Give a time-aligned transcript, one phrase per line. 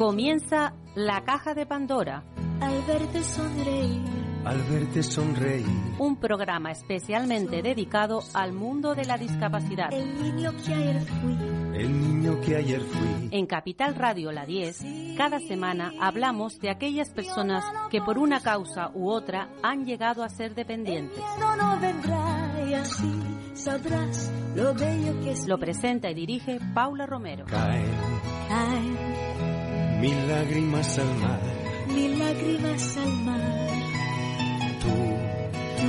[0.00, 2.24] Comienza La Caja de Pandora.
[2.62, 4.00] Al verte sonreír.
[4.46, 5.66] Al verte sonreír.
[5.98, 9.92] Un programa especialmente dedicado al mundo de la discapacidad.
[9.92, 11.36] El niño que ayer fui.
[11.74, 13.28] El niño que ayer fui.
[13.30, 18.90] En Capital Radio La 10, cada semana hablamos de aquellas personas que por una causa
[18.94, 21.22] u otra han llegado a ser dependientes.
[21.38, 23.20] No, no vendrá y así
[23.52, 25.46] sabrás lo bello que es.
[25.46, 27.44] Lo presenta y dirige Paula Romero.
[27.44, 27.84] Caen
[28.48, 29.29] Caen
[30.00, 31.40] mil lágrimas al mar.
[31.88, 33.40] mil lágrimas al mar.
[34.80, 34.88] Tú
[35.80, 35.88] Tú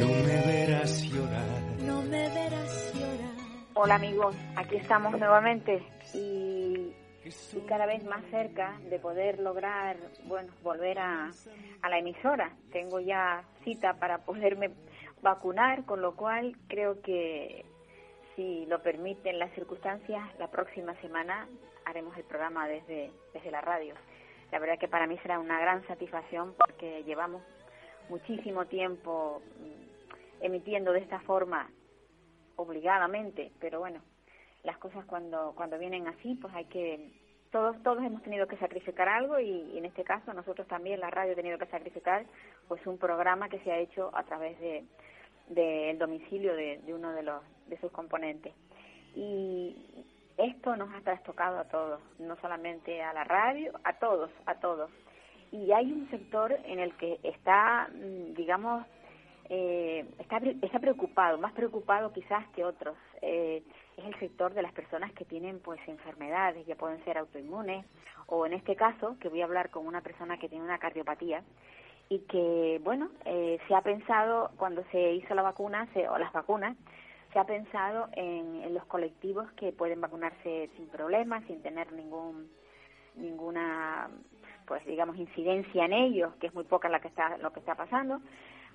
[0.00, 1.62] no me verás llorar.
[1.80, 3.34] no me verás llorar.
[3.74, 5.82] Hola amigos, aquí estamos nuevamente
[6.14, 6.92] y,
[7.24, 9.96] y cada vez más cerca de poder lograr,
[10.26, 11.30] bueno, volver a,
[11.82, 12.54] a la emisora.
[12.72, 14.70] Tengo ya cita para poderme
[15.22, 17.64] vacunar, con lo cual creo que
[18.36, 21.48] si lo permiten las circunstancias, la próxima semana
[21.84, 23.94] haremos el programa desde, desde la radio.
[24.52, 27.42] La verdad que para mí será una gran satisfacción porque llevamos
[28.08, 31.70] muchísimo tiempo mm, emitiendo de esta forma
[32.56, 34.00] obligadamente, pero bueno,
[34.62, 37.10] las cosas cuando cuando vienen así, pues hay que
[37.50, 41.10] todos todos hemos tenido que sacrificar algo y, y en este caso nosotros también la
[41.10, 42.24] radio ha tenido que sacrificar
[42.68, 44.84] pues un programa que se ha hecho a través de
[45.48, 48.52] del domicilio de, de uno de los de sus componentes
[49.14, 49.76] y
[50.36, 54.90] esto nos ha trastocado a todos, no solamente a la radio, a todos, a todos.
[55.52, 58.84] Y hay un sector en el que está, mm, digamos,
[59.48, 62.96] eh, está, está preocupado, más preocupado quizás que otros.
[63.22, 63.62] Eh,
[63.96, 67.86] es el sector de las personas que tienen pues enfermedades, ya pueden ser autoinmunes,
[68.26, 71.44] o en este caso, que voy a hablar con una persona que tiene una cardiopatía,
[72.08, 76.32] y que, bueno, eh, se ha pensado, cuando se hizo la vacuna, se, o las
[76.32, 76.76] vacunas,
[77.32, 82.48] se ha pensado en, en los colectivos que pueden vacunarse sin problemas, sin tener ningún
[83.16, 84.08] ninguna
[84.66, 87.74] pues digamos incidencia en ellos, que es muy poca la que está lo que está
[87.74, 88.20] pasando,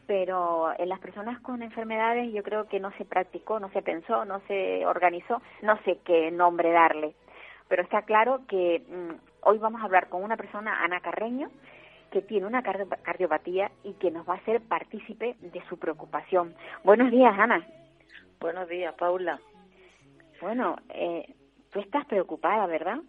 [0.06, 4.25] pero en las personas con enfermedades yo creo que no se practicó, no se pensó,
[4.25, 7.16] no se organizó, no sé qué nombre darle.
[7.68, 11.50] Pero está claro que mm, hoy vamos a hablar con una persona, Ana Carreño,
[12.12, 16.56] que tiene una cardio- cardiopatía y que nos va a hacer partícipe de su preocupación.
[16.84, 17.66] Buenos días, Ana.
[18.40, 19.40] Buenos días, Paula.
[20.42, 21.34] Bueno, eh,
[21.72, 23.00] tú estás preocupada, ¿verdad?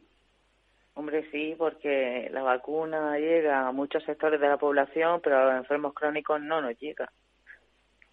[0.94, 5.54] Hombre, sí, porque la vacuna llega a muchos sectores de la población, pero a los
[5.56, 7.10] enfermos crónicos no nos llega.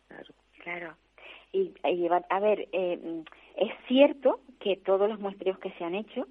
[0.08, 0.34] Claro.
[0.64, 0.96] Claro.
[1.52, 3.24] Y, y a ver, eh,
[3.56, 6.28] es cierto que todos los muestreos que se han hecho,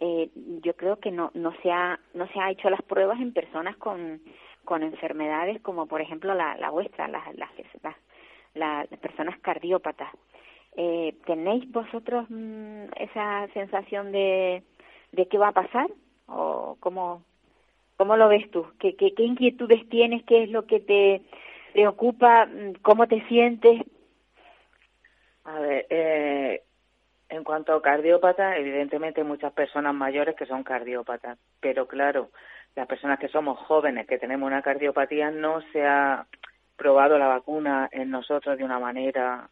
[0.00, 0.30] eh,
[0.62, 3.76] yo creo que no no se ha no se ha hecho las pruebas en personas
[3.76, 4.20] con
[4.64, 7.50] con enfermedades como por ejemplo la, la vuestra, las las,
[7.82, 7.96] las,
[8.54, 10.08] la- las personas cardiópatas.
[10.76, 14.62] Eh, ¿Tenéis vosotros mm, esa sensación de,
[15.12, 15.88] de qué va a pasar
[16.28, 17.22] o cómo
[17.96, 18.66] cómo lo ves tú?
[18.80, 20.24] ¿Qué, qué, qué inquietudes tienes?
[20.24, 21.22] ¿Qué es lo que te
[21.72, 22.46] preocupa?
[22.46, 23.82] Mm, ¿Cómo te sientes?
[25.44, 26.62] A ver, eh,
[27.28, 32.30] en cuanto a cardiópatas, evidentemente hay muchas personas mayores que son cardiópatas, pero claro,
[32.74, 36.26] las personas que somos jóvenes, que tenemos una cardiopatía, no se ha
[36.76, 39.48] probado la vacuna en nosotros de una manera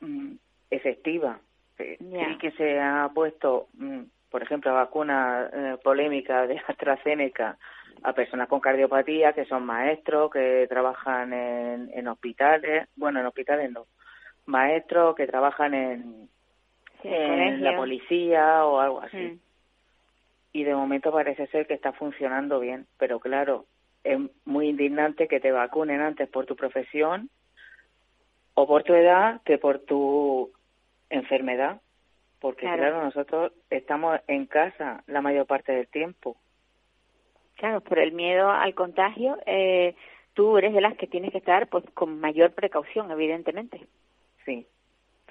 [0.00, 0.34] mm,
[0.70, 1.40] efectiva.
[1.78, 1.96] Eh.
[1.98, 7.56] Sí que se ha puesto, mm, por ejemplo, vacuna eh, polémica de AstraZeneca
[8.04, 13.70] a personas con cardiopatía, que son maestros, que trabajan en, en hospitales, bueno, en hospitales
[13.70, 13.86] no,
[14.46, 16.28] maestros que trabajan en,
[17.02, 19.16] Sí, en la policía o algo así.
[19.16, 19.40] Mm.
[20.54, 23.66] Y de momento parece ser que está funcionando bien, pero claro,
[24.04, 27.30] es muy indignante que te vacunen antes por tu profesión
[28.54, 30.50] o por tu edad que por tu
[31.10, 31.80] enfermedad.
[32.40, 32.78] Porque Claro.
[32.78, 36.36] claro, nosotros estamos en casa la mayor parte del tiempo.
[37.54, 39.94] Claro, por el miedo al contagio, eh,
[40.34, 43.80] tú eres de las que tienes que estar pues con mayor precaución, evidentemente.
[44.44, 44.66] Sí.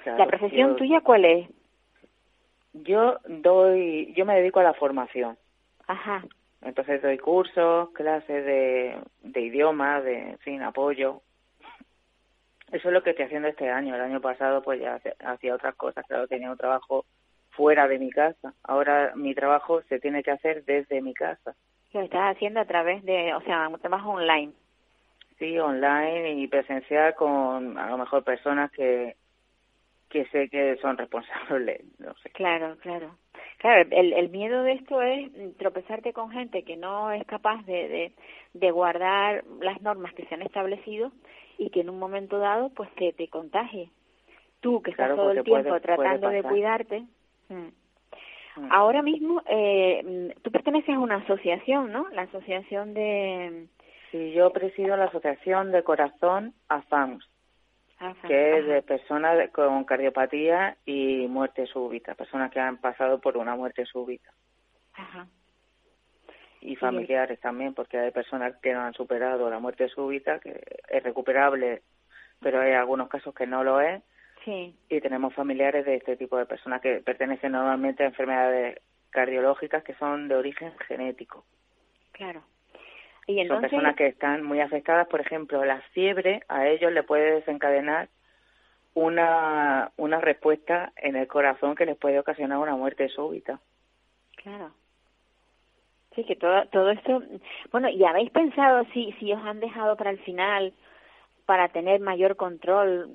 [0.04, 0.18] claro.
[0.20, 1.50] ¿La profesión Yo- tuya cuál es?
[2.74, 5.38] Yo doy, yo me dedico a la formación.
[5.88, 6.24] Ajá,
[6.62, 11.22] Entonces doy cursos, clases de, de idiomas, de, en fin, apoyo.
[12.72, 13.96] Eso es lo que estoy haciendo este año.
[13.96, 17.06] El año pasado pues ya hacía otras cosas, claro, tenía un trabajo
[17.50, 18.54] fuera de mi casa.
[18.64, 21.56] Ahora mi trabajo se tiene que hacer desde mi casa.
[21.94, 24.54] lo estás haciendo a través de, o sea, un trabajo online.
[25.38, 29.16] Sí, online y presencial con a lo mejor personas que
[30.12, 32.30] que sé que son responsables, no sé.
[32.32, 33.16] Claro, claro.
[33.58, 37.64] Claro, el, el miedo de esto es mm, tropezarte con gente que no es capaz
[37.66, 38.12] de, de,
[38.54, 41.12] de guardar las normas que se han establecido
[41.58, 43.90] y que en un momento dado pues te, te contagie.
[44.62, 47.04] Tú que estás todo el puede- tiempo puede tratando de cuidarte.
[47.50, 47.68] mm.
[48.58, 48.68] Mm.
[48.72, 52.10] Ahora mismo, eh, tú perteneces a una asociación, ¿no?
[52.10, 53.68] La asociación de...
[54.12, 57.26] Sí, yo presido la asociación de corazón AFAMS,
[58.28, 63.56] que es de personas con cardiopatía y muerte súbita, personas que han pasado por una
[63.56, 64.32] muerte súbita.
[64.94, 65.28] Ajá.
[66.62, 71.04] Y familiares también, porque hay personas que no han superado la muerte súbita, que es
[71.04, 71.82] recuperable,
[72.40, 74.02] pero hay algunos casos que no lo es.
[74.46, 74.76] Sí.
[74.90, 79.96] Y tenemos familiares de este tipo de personas que pertenecen normalmente a enfermedades cardiológicas que
[79.96, 81.46] son de origen genético.
[82.12, 82.44] Claro.
[83.32, 83.70] Y entonces...
[83.70, 88.10] Son personas que están muy afectadas, por ejemplo, la fiebre a ellos le puede desencadenar
[88.94, 93.60] una, una respuesta en el corazón que les puede ocasionar una muerte súbita.
[94.36, 94.72] Claro.
[96.14, 97.24] Sí, que todo, todo esto,
[97.72, 100.74] bueno, ¿y habéis pensado si, si os han dejado para el final
[101.46, 103.12] para tener mayor control?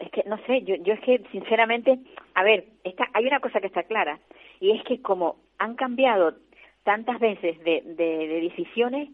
[0.00, 2.00] Es que, no sé, yo, yo es que, sinceramente,
[2.34, 4.18] a ver, está, hay una cosa que está clara,
[4.58, 6.34] y es que como han cambiado
[6.82, 9.10] tantas veces de, de, de decisiones,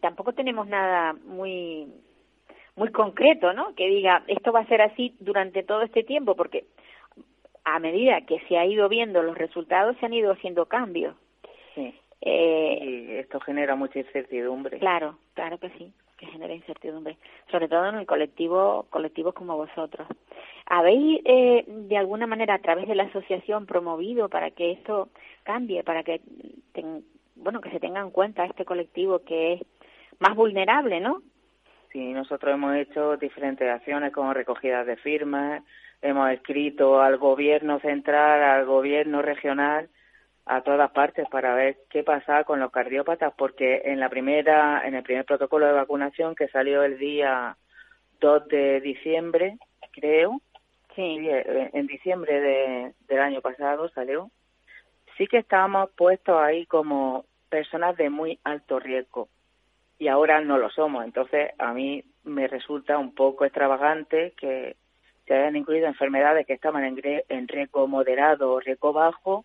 [0.00, 1.88] tampoco tenemos nada muy
[2.74, 3.74] muy concreto, ¿no?
[3.74, 6.64] Que diga, esto va a ser así durante todo este tiempo, porque
[7.64, 11.14] a medida que se ha ido viendo los resultados, se han ido haciendo cambios.
[11.74, 11.94] Sí.
[12.22, 14.78] Eh, y esto genera mucha incertidumbre.
[14.78, 17.18] Claro, claro que sí, que genera incertidumbre,
[17.50, 20.06] sobre todo en el colectivo, colectivos como vosotros.
[20.66, 25.08] ¿Habéis eh, de alguna manera a través de la asociación promovido para que esto
[25.42, 26.20] cambie, para que
[27.34, 29.62] bueno que se tenga en cuenta este colectivo que es
[30.18, 31.22] más vulnerable, ¿no?
[31.92, 35.62] Sí, nosotros hemos hecho diferentes acciones como recogidas de firmas,
[36.00, 39.90] hemos escrito al gobierno central, al gobierno regional,
[40.46, 44.94] a todas partes para ver qué pasa con los cardiópatas, porque en la primera, en
[44.94, 47.56] el primer protocolo de vacunación que salió el día
[48.20, 49.58] 2 de diciembre,
[49.92, 50.40] creo,
[50.96, 54.30] sí, eh, en diciembre de, del año pasado salió,
[55.18, 59.28] sí que estábamos puestos ahí como personas de muy alto riesgo
[60.02, 61.04] y ahora no lo somos.
[61.04, 64.74] Entonces, a mí me resulta un poco extravagante que
[65.24, 69.44] se hayan incluido enfermedades que estaban en, en riesgo moderado o riesgo bajo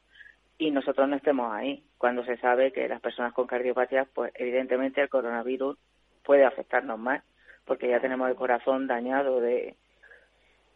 [0.57, 4.99] y nosotros no estemos ahí, cuando se sabe que las personas con cardiopatías, pues evidentemente
[4.99, 5.77] el coronavirus
[6.23, 7.23] puede afectarnos más,
[7.63, 9.75] porque ya tenemos el corazón dañado de,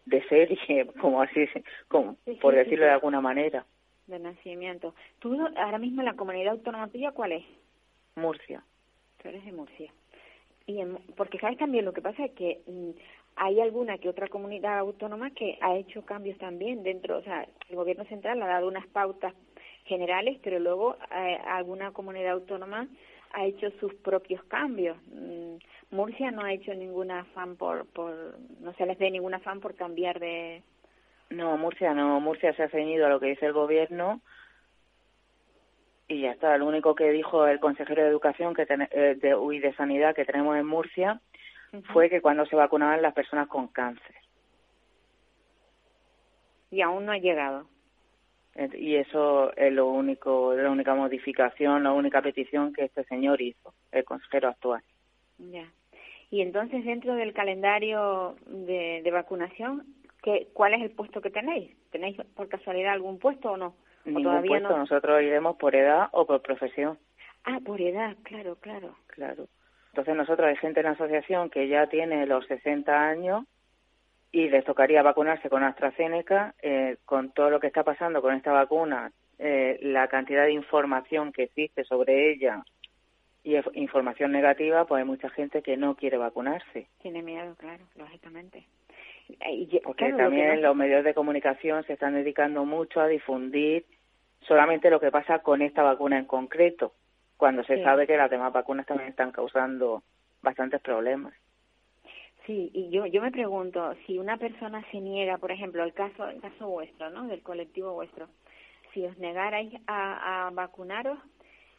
[0.05, 1.49] de serie, como así,
[1.87, 3.65] como, por decirlo de alguna manera.
[4.05, 4.93] De nacimiento.
[5.17, 7.45] ¿Tú ahora mismo la comunidad autónoma tuya cuál es?
[8.15, 8.63] Murcia.
[9.21, 9.91] Tú de Murcia.
[10.65, 10.79] Y
[11.15, 12.91] porque sabes también lo que pasa es que mm,
[13.35, 17.75] hay alguna que otra comunidad autónoma que ha hecho cambios también dentro, o sea, el
[17.75, 19.33] gobierno central ha dado unas pautas
[19.85, 22.87] generales, pero luego eh, alguna comunidad autónoma
[23.33, 24.97] ha hecho sus propios cambios.
[25.07, 25.55] Mm,
[25.95, 29.75] Murcia no ha hecho ningún afán por, por, no se les ve ningún afán por
[29.75, 30.63] cambiar de.
[31.29, 34.21] No, Murcia no, Murcia se ha ceñido a lo que dice el gobierno
[36.11, 36.57] y ya está.
[36.57, 40.25] Lo único que dijo el consejero de Educación que eh, de, y de Sanidad que
[40.25, 41.21] tenemos en Murcia
[41.93, 44.15] fue que cuando se vacunaban las personas con cáncer.
[46.69, 47.67] Y aún no ha llegado.
[48.73, 53.73] Y eso es lo único, la única modificación, la única petición que este señor hizo,
[53.93, 54.83] el consejero actual.
[55.37, 55.65] Ya.
[56.29, 59.85] Y entonces, dentro del calendario de, vacunación,
[60.21, 61.71] ¿qué, ¿cuál es el puesto que tenéis?
[61.91, 63.75] ¿Tenéis por casualidad algún puesto o no?
[64.05, 66.97] Ningún puesto, nosotros iremos por edad o por profesión.
[67.43, 68.95] Ah, por edad, claro, claro.
[69.07, 69.47] Claro.
[69.91, 73.45] Entonces nosotros hay gente en la asociación que ya tiene los 60 años
[74.31, 78.51] y les tocaría vacunarse con AstraZeneca, eh, con todo lo que está pasando con esta
[78.53, 82.63] vacuna, eh, la cantidad de información que existe sobre ella
[83.43, 86.87] y información negativa, pues hay mucha gente que no quiere vacunarse.
[87.01, 88.65] Tiene miedo, claro, lógicamente.
[89.83, 93.85] Porque también los medios de comunicación se están dedicando mucho a difundir
[94.41, 96.93] solamente lo que pasa con esta vacuna en concreto,
[97.37, 100.03] cuando se sabe que las demás vacunas también están causando
[100.41, 101.33] bastantes problemas.
[102.45, 106.27] Sí, y yo, yo me pregunto, si una persona se niega, por ejemplo, el caso,
[106.27, 107.27] el caso vuestro, ¿no?
[107.27, 108.27] Del colectivo vuestro,
[108.93, 111.19] si os negarais a, a vacunaros,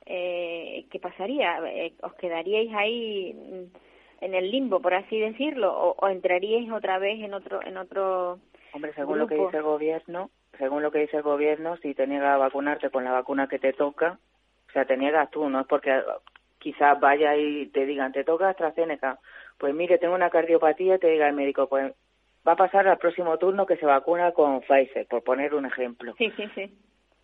[0.07, 1.59] eh, ¿qué pasaría?
[1.69, 3.71] Eh, ¿Os quedaríais ahí
[4.23, 8.39] en el limbo, por así decirlo, o, entraríais otra vez en otro, en otro
[8.73, 12.07] Hombre, según lo que dice el gobierno, según lo que dice el gobierno, si te
[12.07, 14.19] niega a vacunarte con la vacuna que te toca,
[14.69, 16.01] o sea, te niegas tú, no es porque
[16.59, 19.19] quizás vaya y te digan, te toca AstraZeneca,
[19.59, 21.93] pues mire, tengo una cardiopatía, te diga el médico, pues
[22.47, 26.15] va a pasar al próximo turno que se vacuna con Pfizer, por poner un ejemplo.
[26.17, 26.73] Sí, sí, sí.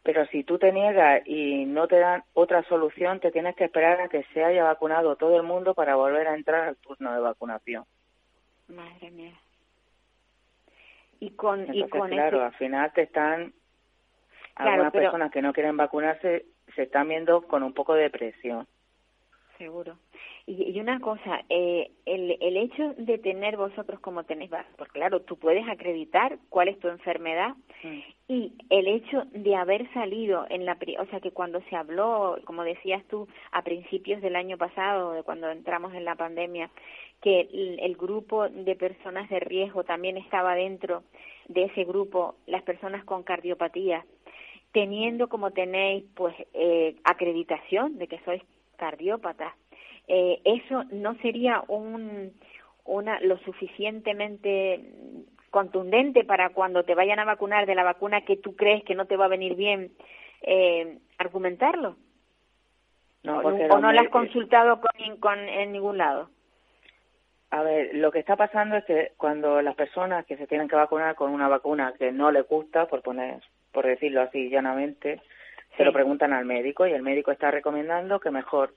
[0.08, 4.00] Pero si tú te niegas y no te dan otra solución, te tienes que esperar
[4.00, 7.20] a que se haya vacunado todo el mundo para volver a entrar al turno de
[7.20, 7.84] vacunación.
[8.68, 9.34] Madre mía.
[11.20, 13.52] Y con, y con claro, al final te están
[14.54, 18.66] algunas pero- personas que no quieren vacunarse se están viendo con un poco de presión.
[19.58, 19.98] Seguro.
[20.50, 25.36] Y, una cosa, eh, el, el hecho de tener vosotros como tenéis, porque claro, tú
[25.36, 27.54] puedes acreditar cuál es tu enfermedad
[28.28, 32.64] y el hecho de haber salido en la, o sea, que cuando se habló, como
[32.64, 36.70] decías tú, a principios del año pasado, de cuando entramos en la pandemia,
[37.20, 41.02] que el, el grupo de personas de riesgo también estaba dentro
[41.48, 44.06] de ese grupo, las personas con cardiopatía,
[44.72, 48.42] teniendo como tenéis, pues, eh, acreditación de que sois
[48.78, 49.52] cardiópatas,
[50.08, 52.32] eh, eso no sería un,
[52.84, 54.80] una lo suficientemente
[55.50, 59.06] contundente para cuando te vayan a vacunar de la vacuna que tú crees que no
[59.06, 59.92] te va a venir bien
[60.42, 61.96] eh, argumentarlo
[63.22, 66.30] No, o, no los lo has consultado con, con en ningún lado.
[67.50, 70.76] A ver, lo que está pasando es que cuando las personas que se tienen que
[70.76, 75.22] vacunar con una vacuna que no les gusta, por poner, por decirlo así llanamente,
[75.76, 78.74] se lo preguntan al médico y el médico está recomendando que mejor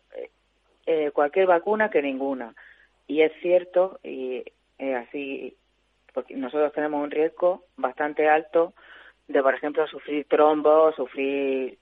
[0.86, 2.56] eh, cualquier vacuna que ninguna.
[3.08, 4.44] Y es cierto, y
[4.80, 5.56] eh, así,
[6.14, 8.74] porque nosotros tenemos un riesgo bastante alto
[9.28, 11.78] de, por ejemplo, sufrir trombos, sufrir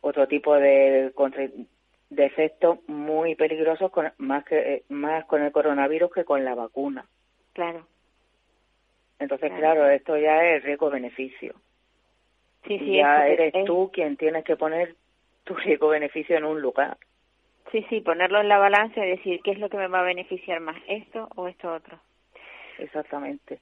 [0.00, 1.12] otro tipo de,
[2.10, 7.06] de efectos muy peligrosos con, más que más con el coronavirus que con la vacuna.
[7.52, 7.86] claro
[9.18, 9.74] Entonces, Claro.
[9.74, 11.54] claro, esto ya es riesgo-beneficio.
[12.66, 14.96] sí Y sí ya eres es- tú quien tienes que poner
[15.44, 16.96] tu riesgo-beneficio en un lugar.
[17.72, 20.04] Sí sí ponerlo en la balanza y decir qué es lo que me va a
[20.04, 21.98] beneficiar más esto o esto otro
[22.78, 23.60] Exactamente.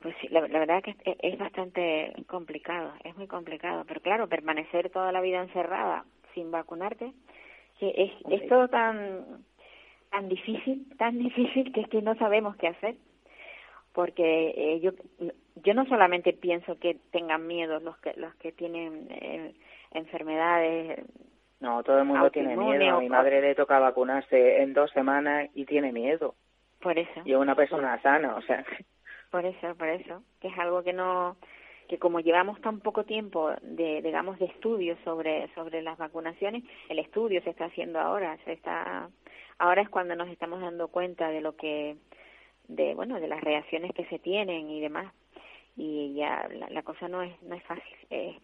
[0.00, 3.84] Pues sí, la, la verdad que es, es bastante complicado, es muy complicado.
[3.86, 6.04] Pero claro, permanecer toda la vida encerrada
[6.34, 7.12] sin vacunarte,
[7.78, 8.48] que es, es Sí.
[8.48, 9.44] todo tan,
[10.10, 12.96] tan difícil, tan difícil que es que no sabemos qué hacer.
[13.92, 14.92] Porque eh, yo,
[15.64, 19.54] yo no solamente pienso que tengan miedo los que, los que tienen eh,
[19.92, 21.04] enfermedades,
[21.60, 22.96] No, todo el mundo tiene miedo.
[22.96, 26.34] A mi madre le toca vacunarse en dos semanas y tiene miedo.
[26.80, 27.22] por eso.
[27.24, 28.64] Y es una persona sana, o sea,
[29.30, 31.36] Por eso, por eso, que es algo que no,
[31.88, 36.98] que como llevamos tan poco tiempo de, digamos, de estudio sobre, sobre las vacunaciones, el
[36.98, 39.08] estudio se está haciendo ahora, se está,
[39.58, 41.96] ahora es cuando nos estamos dando cuenta de lo que,
[42.68, 45.12] de, bueno, de las reacciones que se tienen y demás,
[45.76, 48.36] y ya la, la cosa no es, no es fácil, es,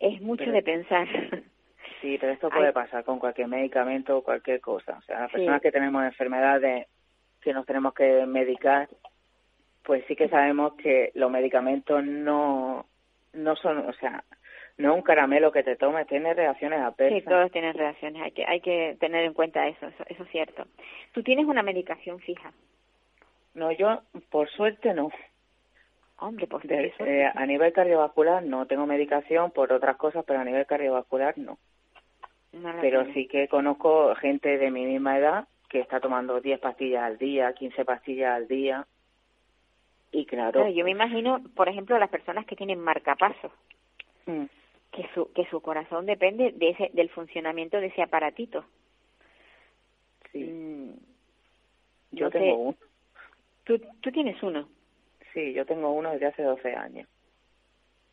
[0.00, 1.06] es mucho Pero- de pensar.
[2.00, 2.72] Sí, pero esto puede Ay.
[2.72, 4.96] pasar con cualquier medicamento o cualquier cosa.
[4.98, 5.36] O sea, las Sí.
[5.36, 6.86] personas que tenemos enfermedades
[7.40, 8.88] que nos tenemos que medicar,
[9.82, 12.86] pues sí que sabemos que los medicamentos no,
[13.32, 14.24] no son, o sea,
[14.78, 17.24] no es un caramelo que te tomes, tiene reacciones Sí, adversas.
[17.28, 20.66] todos tienen reacciones, hay que, hay que tener en cuenta eso, eso, eso es cierto.
[21.12, 22.52] Tú tienes una medicación fija.
[23.54, 25.10] No, yo, por suerte, no.
[26.18, 27.22] Hombre, pues De- suerte.
[27.22, 31.58] eh, a nivel cardiovascular no tengo medicación por otras cosas, pero a nivel cardiovascular no.
[32.80, 37.16] Pero sí que conozco gente de mi misma edad que está tomando 10 pastillas al
[37.16, 38.86] día, 15 pastillas al día.
[40.10, 43.52] Y claro, Claro, yo me imagino, por ejemplo, las personas que tienen marcapasos,
[44.26, 44.44] mm,
[44.90, 48.64] que su que su corazón depende de ese del funcionamiento de ese aparatito.
[50.32, 50.92] sí, Mm,
[52.12, 52.76] yo no sé, tengo uno.
[53.64, 54.68] Tú, tú tienes uno.
[55.32, 57.08] Sí, yo tengo uno desde hace 12 años.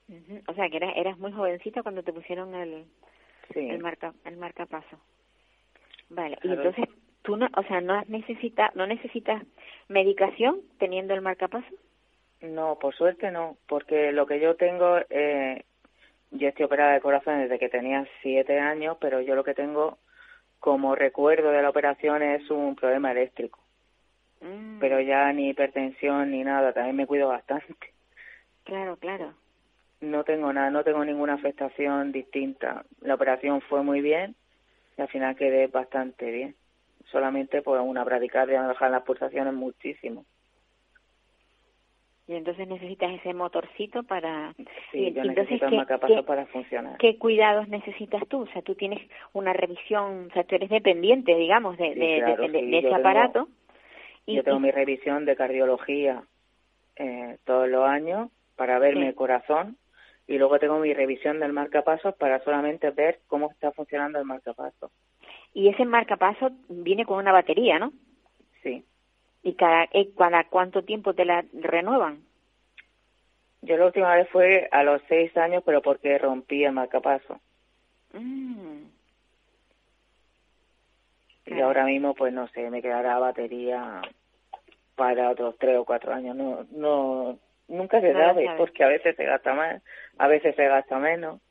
[0.08, 0.42] Ujú.
[0.48, 2.86] O sea, que eras, eras muy jovencita cuando te pusieron el,
[3.54, 5.00] Sí, el marca el marcapaso.
[6.10, 6.86] Vale, y entonces
[7.22, 9.44] tú no, o sea, no necesitas no necesitas
[9.88, 11.68] medicación teniendo el marcapaso?
[12.42, 15.64] no, por suerte no, porque lo que yo tengo, eh,
[16.32, 19.98] yo estoy operada de corazón desde que tenía 7 años, pero yo lo que tengo
[20.60, 23.60] como recuerdo de la operación es un problema eléctrico.
[24.42, 27.94] Mm, Pero ya ni hipertensión ni nada, también me cuido bastante.
[28.64, 29.34] claro, claro.
[30.00, 32.86] No tengo nada, no tengo ninguna afectación distinta.
[33.02, 34.36] La operación fue muy bien
[34.98, 36.56] y al final quedé bastante bien.
[37.06, 40.26] Solamente por una bradicardia me bajan las pulsaciones muchísimo.
[42.28, 44.54] Y entonces necesitas ese motorcito para
[44.92, 46.98] Sí, y, yo entonces necesito ¿qué- qué- para funcionar.
[46.98, 48.42] ¿Qué cuidados necesitas tú?
[48.42, 49.00] O sea, tú tienes
[49.32, 52.60] una revisión, o sea, tú eres dependiente, digamos, de, Sí, de, de- claro, de- de
[52.60, 53.48] sí, ese tengo- aparato.
[54.26, 56.24] y, Yo tengo y- mi revisión de cardiología
[56.98, 59.08] eh, todos los años para verme Sí.
[59.10, 59.78] el corazón
[60.28, 64.92] y luego tengo mi revisión del marcapasos para solamente ver cómo está funcionando el marcapaso.
[65.54, 67.92] y ese marcapaso viene con una batería, ¿no?
[68.64, 68.84] Sí.
[69.44, 72.22] ¿Y cada, eh, cada cuánto tiempo te la renuevan?
[73.62, 77.40] Yo la última vez fue a los seis años, pero porque rompí el marcapaso.
[78.14, 78.84] Mm,
[81.46, 84.02] Y ahora mismo, pues no sé, me quedará batería
[84.96, 86.36] para otros tres o cuatro años.
[86.36, 89.82] No, no, Nunca se No sabe, porque a veces se gasta más,
[90.18, 91.42] a veces se gasta menos.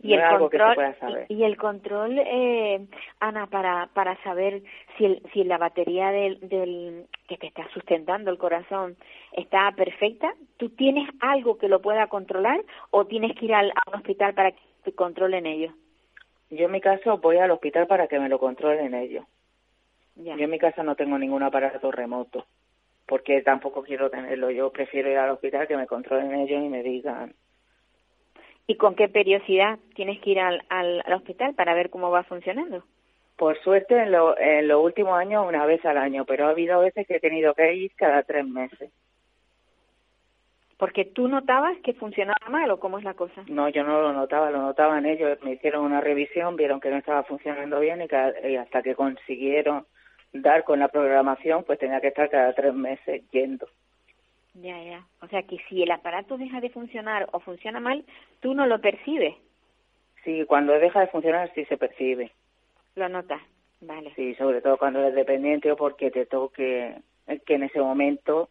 [0.00, 2.80] y no el control y el control eh,
[3.20, 4.62] Ana para para saber
[4.96, 8.96] si el, si la batería del, del que te está sustentando el corazón
[9.32, 13.90] está perfecta tú tienes algo que lo pueda controlar o tienes que ir al, a
[13.90, 15.72] un hospital para que te controlen ellos
[16.50, 19.24] Yo en mi caso voy al hospital para que me lo controlen ellos.
[20.16, 20.34] ya.
[20.36, 22.44] Yo en mi casa no tengo ningún aparato remoto,
[23.06, 24.50] porque tampoco quiero tenerlo.
[24.50, 27.34] Yo prefiero ir al hospital que me controlen ellos y me digan.
[28.66, 32.22] y con qué periodicidad tienes que ir al, al, al hospital para ver cómo va
[32.24, 32.84] funcionando
[33.36, 36.80] Por suerte, en, lo- en los últimos años, una vez al año, pero ha habido
[36.80, 38.90] veces que he tenido que ir cada tres meses.
[40.78, 44.12] porque tú notabas que funcionaba mal o cómo es la cosa No, yo no lo
[44.12, 45.38] notaba, lo notaban ellos.
[45.42, 48.94] Me hicieron una revisión, vieron que no estaba funcionando bien y, cada- y hasta que
[48.96, 49.86] consiguieron
[50.32, 53.66] dar con la programación, pues tenía que estar cada tres meses yendo.
[54.54, 55.06] Ya, ya.
[55.20, 58.04] O sea que si el aparato deja de funcionar o funciona mal,
[58.40, 59.34] tú no lo percibes,
[60.24, 62.30] Sí, cuando deja de funcionar sí se percibe.
[62.94, 63.40] lo notas.
[63.80, 64.12] Vale.
[64.14, 66.94] Sí, sobre todo cuando eres dependiente o porque te toque
[67.44, 68.48] que en ese momento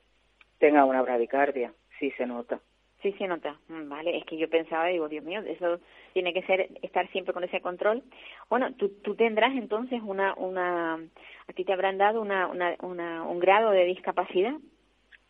[0.60, 1.72] tenga una bradicardia.
[1.98, 2.60] Sí se nota.
[3.02, 3.56] Sí, se nota.
[3.68, 5.80] Mm, Vale, es que yo pensaba, digo, Dios mío, eso
[6.14, 8.04] tiene que ser estar siempre con ese control.
[8.50, 13.24] Bueno, tú, tú tendrás entonces una, una, a ti te habrán dado una, una, una,
[13.24, 14.54] un grado de discapacidad.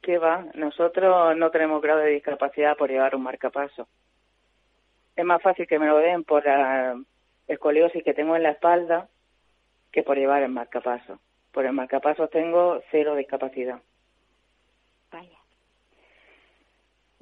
[0.02, 0.48] ¿Qué va?
[0.56, 3.88] Nosotros no tenemos grado de discapacidad por llevar un marcapaso.
[5.16, 7.00] Es más fácil que me lo den por la
[7.48, 9.08] escoliosis que tengo en la espalda
[9.92, 11.20] que por llevar el marcapaso.
[11.52, 13.80] Por el marcapaso tengo cero discapacidad.
[15.12, 15.38] Vaya.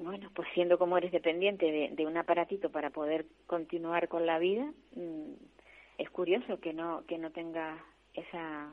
[0.02, 4.38] Bueno, pues siendo como eres dependiente de, de un aparatito para poder continuar con la
[4.38, 4.64] vida,
[4.94, 5.34] mm,
[5.98, 7.76] es curioso que no que no tenga
[8.14, 8.72] esa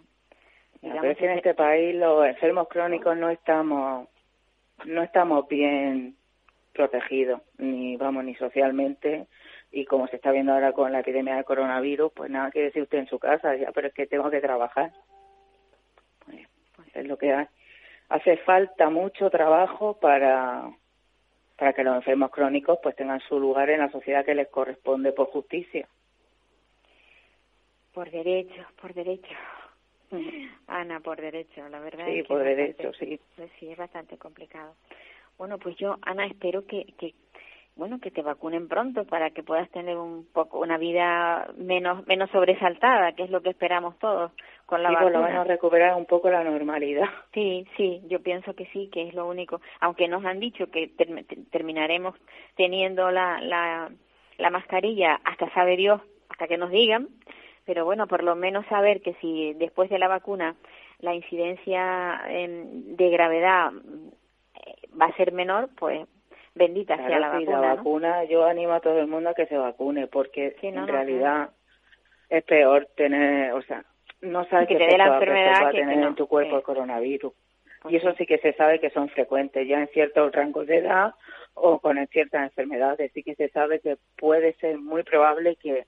[0.81, 4.07] A veces en este país los enfermos crónicos no estamos
[4.85, 6.15] no estamos bien
[6.71, 9.27] protegidos ni vamos ni socialmente
[9.69, 12.83] y como se está viendo ahora con la epidemia del coronavirus pues nada que decir
[12.83, 14.93] usted en su casa ya pero es que tengo que trabajar.
[16.25, 16.95] Pues, pues.
[16.95, 17.47] Es lo que hay.
[18.07, 20.71] Hace falta mucho trabajo para
[21.57, 25.11] para que los enfermos crónicos pues tengan su lugar en la sociedad que les corresponde
[25.11, 25.87] por justicia
[27.93, 29.33] por derecho, por derecho.
[30.67, 32.05] Ana, por derecho, la verdad.
[32.05, 33.21] Sí, es que por es derecho, bastante- sí.
[33.35, 34.75] pues sí, es bastante complicado.
[35.37, 37.15] Bueno, pues yo, Ana, espero que, que,
[37.77, 42.29] bueno, que te vacunen pronto para que puedas tener un poco una vida menos menos
[42.31, 44.31] sobresaltada, que es lo que esperamos todos
[44.65, 45.27] con la y por lo vacuna.
[45.29, 49.27] menos recuperar un poco la normalidad Sí, sí, yo pienso que sí, que es lo
[49.27, 49.61] único.
[49.79, 52.15] Aunque nos han dicho que term- te- terminaremos
[52.55, 53.89] teniendo la, la,
[54.37, 57.07] la mascarilla hasta sabe Dios, hasta que nos digan,
[57.65, 60.55] pero bueno, por lo menos saber que si después de la vacuna
[60.99, 63.71] la incidencia em, de gravedad
[64.55, 66.07] eh, va a ser menor, pues
[66.57, 67.61] bendita sea la sí, vacuna.
[67.61, 67.75] la ¿no?
[67.75, 70.85] vacuna, yo animo a todo el mundo a que se vacune, porque Sí, no, en
[70.87, 71.49] no, realidad
[72.29, 73.83] es peor tener, o sea,
[74.21, 76.51] no sabes Que qué te dé la enfermedad va a que tener en tu cuerpo
[76.51, 76.55] sí.
[76.57, 77.33] el coronavirus.
[77.89, 78.17] Y eso sí.
[78.19, 81.13] sí que se sabe que son frecuentes ya en ciertos rangos de edad
[81.53, 83.11] o con ciertas enfermedades.
[83.13, 85.85] Sí que se sabe que puede ser muy probable que,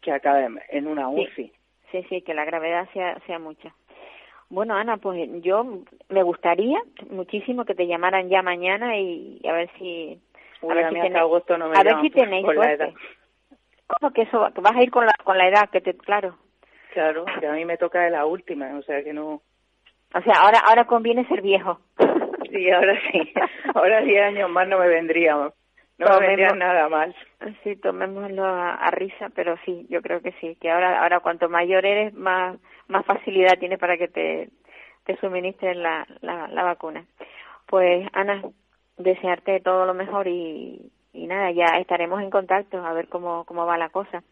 [0.00, 1.20] que acabe en una Sí.
[1.20, 1.52] UCI.
[1.92, 3.74] Sí, sí, que la gravedad sea, sea mucha.
[4.52, 5.64] Bueno, Ana, pues yo
[6.10, 10.20] me gustaría muchísimo que te llamaran ya mañana y a ver si...
[10.60, 12.90] Uy, a ver si tenéis- agosto no me a ver si tenéis la edad.
[13.86, 14.46] ¿Cómo que eso?
[14.54, 15.94] Que vas a ir con la, con la edad, que te...
[15.96, 16.36] Claro.
[16.92, 19.40] Claro, que a mí me toca de la última, o sea que no...
[20.14, 21.80] O sea, ahora ahora conviene ser viejo.
[22.50, 23.32] Sí, ahora sí.
[23.74, 25.50] Ahora 10 años más no me vendría, no
[25.96, 27.16] me vendría nada mal.
[27.64, 31.48] Sí, tomémoslo a, a risa, pero sí, yo creo que sí, que ahora ahora cuanto
[31.48, 32.58] mayor eres, más
[32.92, 34.48] más facilidad tienes para que te,
[35.04, 37.04] te suministren la, la, la vacuna.
[37.66, 38.42] Pues, Ana,
[38.98, 43.66] desearte todo lo mejor y, y nada, ya estaremos en contacto a ver cómo, cómo
[43.66, 44.22] va la cosa.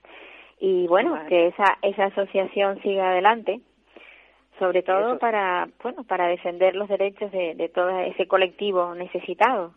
[0.59, 1.29] Y bueno, Vale.
[1.29, 3.61] que esa, esa asociación siga adelante,
[4.59, 5.19] sobre todo Eso.
[5.19, 9.75] para, bueno, para defender los derechos de, de todo ese colectivo necesitado.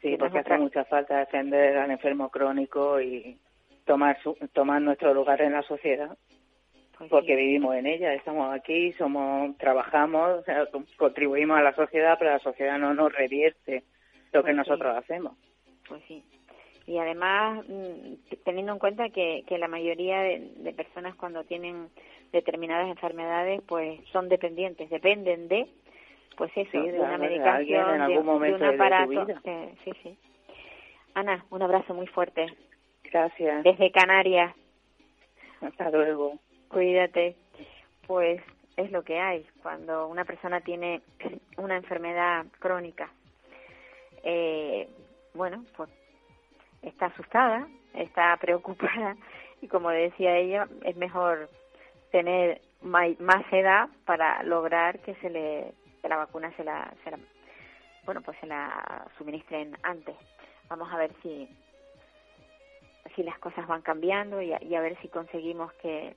[0.00, 3.38] Sí, Que porque hace mucha falta defender al enfermo crónico y
[3.84, 6.16] tomar su, tomar nuestro lugar en la sociedad,
[7.08, 12.16] porque vivimos en ella, estamos aquí, somos, trabajamos, o sea, con- contribuimos a la sociedad,
[12.18, 13.84] pero la sociedad no nos revierte
[14.32, 14.56] lo que Pues sí.
[14.56, 15.36] nosotros hacemos.
[15.88, 16.22] Pues sí.
[16.86, 21.88] Y además, mm, teniendo en cuenta que, que la mayoría de, de personas cuando tienen
[22.32, 25.66] determinadas enfermedades, pues son dependientes, dependen de,
[26.36, 28.74] pues eso, Sí, de de una de medicación, en de, algún de momento un de-
[28.74, 29.26] aparato.
[29.44, 30.16] eh, sí, sí.
[31.14, 32.46] Ana, un abrazo muy fuerte.
[33.12, 34.54] Gracias, Desde Canarias,
[35.60, 36.38] hasta luego.
[36.72, 37.36] Cuídate.
[38.06, 38.42] Pues
[38.76, 41.02] es lo que hay cuando una persona tiene
[41.56, 43.10] una enfermedad crónica
[44.22, 44.88] eh,
[45.34, 45.90] bueno, pues
[46.82, 49.16] está asustada, está preocupada
[49.60, 51.48] y como decía ella, es mejor
[52.10, 57.18] tener más edad para lograr que se le la vacuna se la, se la
[58.04, 60.16] bueno pues se la suministren antes
[60.68, 61.48] vamos a ver si
[63.14, 66.16] si las cosas van cambiando y a, y a ver si conseguimos que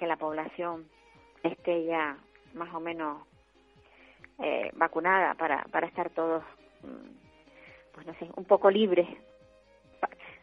[0.00, 0.88] que la población
[1.44, 2.18] esté ya
[2.54, 3.22] más o menos
[4.40, 6.42] eh, vacunada para para estar todos
[6.82, 7.20] mm,
[7.94, 9.06] pues no sé un poco libres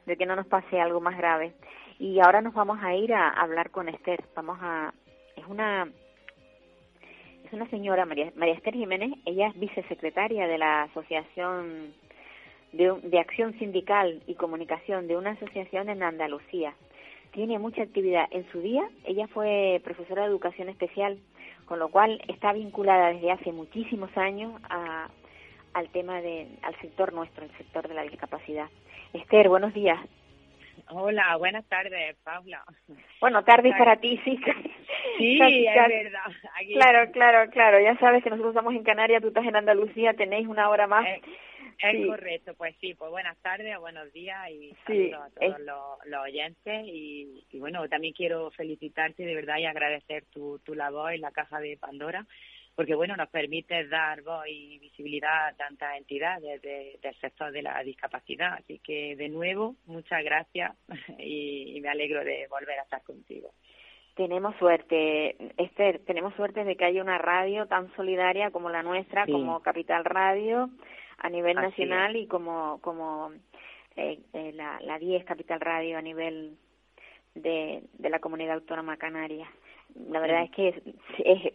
[0.08, 1.54] de que no nos pase algo más grave.
[2.00, 4.24] Y ahora nos vamos a ir a hablar con Esther.
[4.36, 4.94] Vamos a
[5.36, 5.88] es una
[7.46, 11.94] es una señora, María, María Esther Jiménez, ella es vicesecretaria de la Asociación
[12.74, 16.74] de, de Acción Sindical y Comunicación de una asociación en Andalucía.
[17.32, 21.20] Tiene mucha actividad en su día, ella fue profesora de educación especial,
[21.66, 25.10] con lo cual está vinculada desde hace muchísimos años a,
[25.74, 28.68] al tema de, al sector nuestro, el sector de la discapacidad.
[29.14, 30.00] Esther, buenos días.
[30.90, 32.64] Hola, buenas tardes, Paula.
[33.20, 34.40] Bueno, tarde para ti, sí.
[35.18, 36.32] Sí, es verdad.
[36.74, 37.80] Claro, claro, claro.
[37.80, 41.08] Ya sabes que nosotros estamos en Canarias, tú estás en Andalucía, tenéis una hora más.
[41.80, 45.60] Es, correcto, pues sí, pues buenas tardes o buenos días y saludos a todos
[46.06, 51.14] los, oyentes y, y, bueno, también quiero felicitarte de verdad y agradecer tu, tu labor
[51.14, 52.26] en la Caja de Pandora
[52.78, 57.82] porque bueno, nos permite dar voz y visibilidad a tantas entidades del sector de la
[57.82, 58.54] discapacidad.
[58.54, 60.76] Así que de nuevo, muchas gracias
[61.18, 63.50] y, me alegro de volver a estar contigo.
[64.16, 69.26] Tenemos suerte, Esther, tenemos suerte de que haya una radio tan solidaria como la nuestra,
[69.26, 70.70] como Capital Radio
[71.18, 73.32] a nivel nacional y como como
[73.96, 76.58] eh, eh, la, la 10 Capital Radio a nivel
[77.36, 79.48] de, de la comunidad autónoma canaria.
[80.10, 80.82] La verdad es que
[81.20, 81.54] es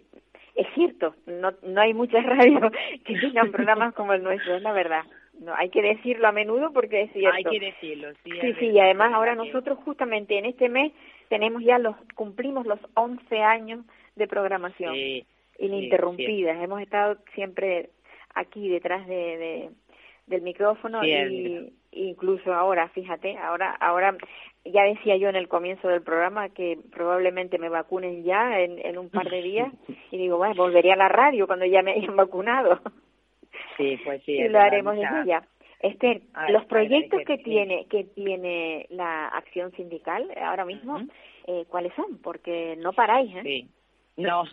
[0.54, 2.72] es cierto, no, no hay muchas radios
[3.04, 5.02] que tengan programas como el nuestro, es la verdad.
[5.40, 7.36] No, hay que decirlo a menudo porque es cierto.
[7.36, 8.30] Hay que decirlo, sí.
[8.40, 10.92] Sí, sí, y además ahora nosotros justamente en este mes
[11.28, 14.94] tenemos ya los, cumplimos los 11 años de programación
[15.58, 16.62] ininterrumpida.
[16.62, 17.90] Hemos estado siempre
[18.34, 19.70] aquí detrás de, de
[20.26, 24.16] del micrófono y incluso ahora, fíjate, ahora, ahora
[24.64, 28.98] ya decía yo en el comienzo del programa que probablemente me vacunen ya en, en
[28.98, 29.72] un par de días
[30.10, 32.80] y digo, bueno, volvería a la radio cuando ya me hayan vacunado.
[33.76, 34.32] Sí, pues sí.
[34.38, 35.42] y lo haremos desde ya.
[35.80, 41.00] Esther, los proyectos que tiene que tiene la acción sindical ahora mismo,
[41.48, 42.18] eh, ¿cuáles son?
[42.22, 43.42] Porque no paráis, ¿eh?
[43.42, 43.68] Sí.
[44.16, 44.44] No,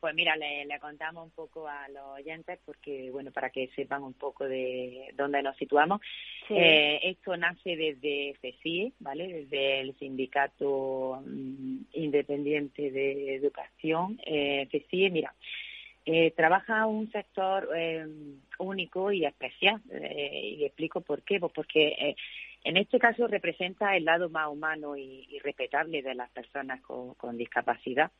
[0.00, 4.04] pues mira, le, le, contamos un poco a los oyentes porque, bueno, para que sepan
[4.04, 6.00] un poco de dónde nos situamos.
[6.48, 9.26] Eh, esto nace desde CECIE, ¿vale?
[9.26, 14.20] Desde el Sindicato mm, Independiente de Educación.
[14.24, 15.34] Eh, CECIE, mira,
[16.10, 18.06] eh, trabaja un sector eh,
[18.58, 19.82] único y especial.
[19.90, 21.38] Eh, y explico por qué.
[21.38, 22.16] Pues porque eh,
[22.64, 27.14] en este caso representa el lado más humano y, y respetable de las personas con,
[27.14, 28.10] con discapacidad.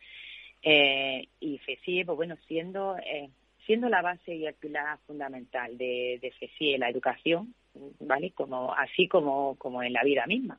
[0.63, 3.31] Eh, y FECIE, pues bueno, siendo, eh,
[3.67, 7.55] siendo la base y el pilar fundamental de, de FECIE, la educación,
[8.01, 8.33] ¿vale?
[8.33, 10.59] Como, así como, como en la vida misma.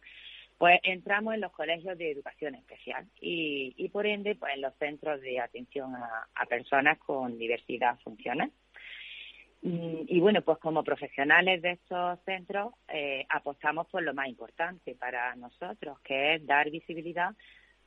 [0.58, 4.76] Pues entramos en los colegios de educación especial y, y por ende, pues en los
[4.76, 8.52] centros de atención a, personas con diversidad funcional.
[9.62, 15.36] Y bueno, pues como profesionales de estos centros eh, apostamos por lo más importante para
[15.36, 17.32] nosotros, que es dar visibilidad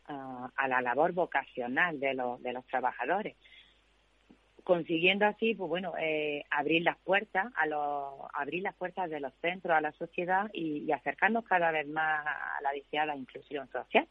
[0.07, 3.37] a la labor vocacional de los, de los trabajadores.
[4.65, 9.33] Consiguiendo así pues bueno eh, abrir las puertas a los abrir las puertas de los
[9.41, 14.07] centros a la sociedad y, acercarnos cada vez más a la inclusión social.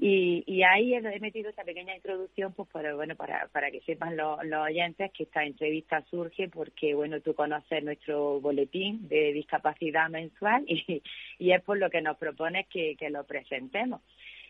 [0.00, 4.16] Y, y ahí he metido esta pequeña introducción pues para bueno para, para que sepan
[4.16, 10.10] los, los oyentes que esta entrevista surge porque bueno tú conoces nuestro boletín de discapacidad
[10.10, 11.02] mensual y,
[11.38, 14.00] y es por lo que nos propones que, que lo presentemos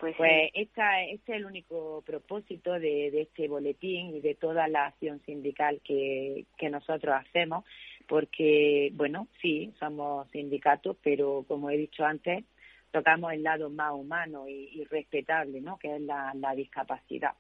[0.01, 4.67] pues, pues esta, este es el único propósito de, de, este boletín y de toda
[4.67, 7.65] la acción sindical que, que nosotros hacemos,
[8.09, 12.45] porque, bueno, sí, somos sindicatos, pero como he dicho antes,
[12.91, 15.79] tocamos el lado más humano y, y respetable, ¿no?
[15.79, 17.35] Que es la, la discapacidad.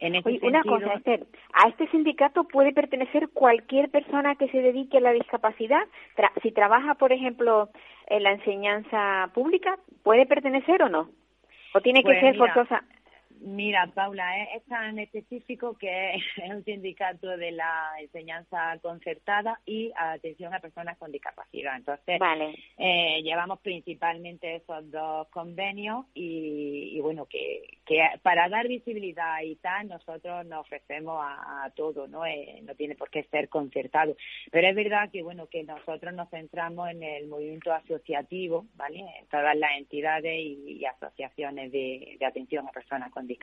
[0.00, 4.58] En este Oye, una cosa, Esther, ¿a este sindicato puede pertenecer cualquier persona que se
[4.60, 5.86] dedique a la discapacidad?
[6.16, 7.70] Tra si trabaja, por ejemplo,
[8.08, 11.08] en la enseñanza pública, ¿puede pertenecer o no?
[11.74, 12.84] ¿O tiene que pues ser forzosa?
[13.44, 20.54] Mira, Paula, es, tan específico que es un sindicato de la enseñanza concertada y atención
[20.54, 21.76] a personas con discapacidad.
[21.76, 22.18] Entonces,
[22.78, 29.88] eh, llevamos principalmente esos dos convenios y, bueno, que, que, para dar visibilidad y tal,
[29.88, 32.24] nosotros nos ofrecemos a, todo, ¿no?
[32.24, 34.16] Eh, no tiene por qué ser concertado.
[34.50, 39.00] Pero es verdad que, bueno, que nosotros nos centramos en el movimiento asociativo, ¿vale?
[39.18, 43.33] En todas las entidades y, asociaciones de, de atención a personas con discapacidad.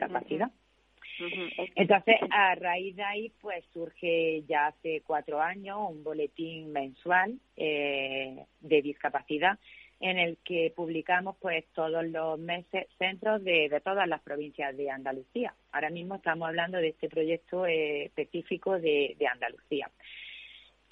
[1.75, 8.45] Entonces, a raíz de ahí, pues surge ya hace cuatro años un boletín mensual eh,
[8.59, 9.59] de discapacidad
[10.01, 15.53] en el que publicamos pues todos los meses centros de, todas las provincias de Andalucía.
[15.71, 19.89] Ahora mismo estamos hablando de este proyecto eh, específico de, Andalucía.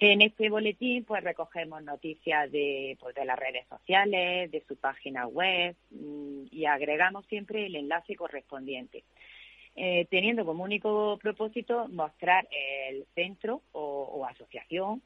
[0.01, 5.27] En este boletín pues recogemos noticias de, pues, de las redes sociales, de su página
[5.27, 9.03] web mm, y agregamos siempre el enlace correspondiente.
[9.75, 15.01] Eh, teniendo como único propósito mostrar el centro o, asociación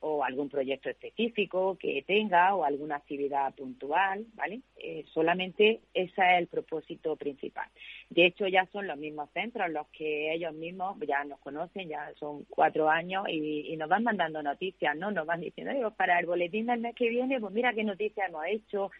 [0.00, 4.60] o algún proyecto específico que tenga o alguna actividad puntual, ¿vale?
[4.76, 7.68] Eh, solamente ese es el propósito principal.
[8.08, 12.12] De hecho, ya son los mismos centros los que ellos mismos ya nos conocen, ya
[12.18, 15.10] son cuatro años y, nos van mandando noticias, ¿no?
[15.10, 18.44] Nos van diciendo, para el boletín del mes que viene, pues mira qué noticias hemos
[18.46, 18.90] hecho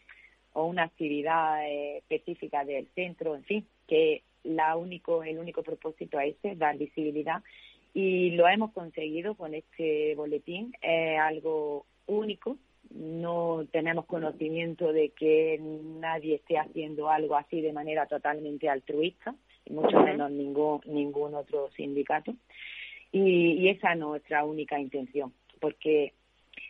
[0.52, 6.18] o una actividad eh, específica del centro, en fin, que la único, el único propósito
[6.20, 7.42] es ese, dar visibilidad
[7.94, 10.72] y lo hemos conseguido con este boletín.
[10.80, 12.56] Es algo único.
[12.90, 19.34] No tenemos conocimiento de que nadie esté haciendo algo así de manera totalmente altruista,
[19.66, 22.34] y mucho menos ningún, ningún otro sindicato.
[23.12, 26.14] Y, y esa es nuestra única intención, porque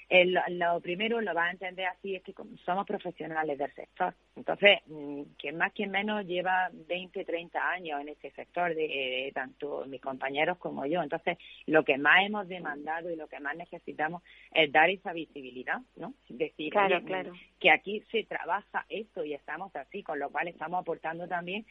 [0.08, 4.14] el, lo primero lo va a entender así es que somos profesionales del sector.
[4.36, 9.84] Entonces, mm, quien más, quien menos lleva 20, 30 años en este sector, de, tanto
[9.86, 11.02] mis compañeros como yo.
[11.02, 14.22] Entonces, lo que más hemos demandado y lo que más necesitamos
[14.54, 16.14] es dar esa visibilidad, ¿no?
[16.28, 17.32] Decir claro, claro.
[17.60, 21.66] que aquí se trabaja esto y estamos así, con lo cual estamos aportando también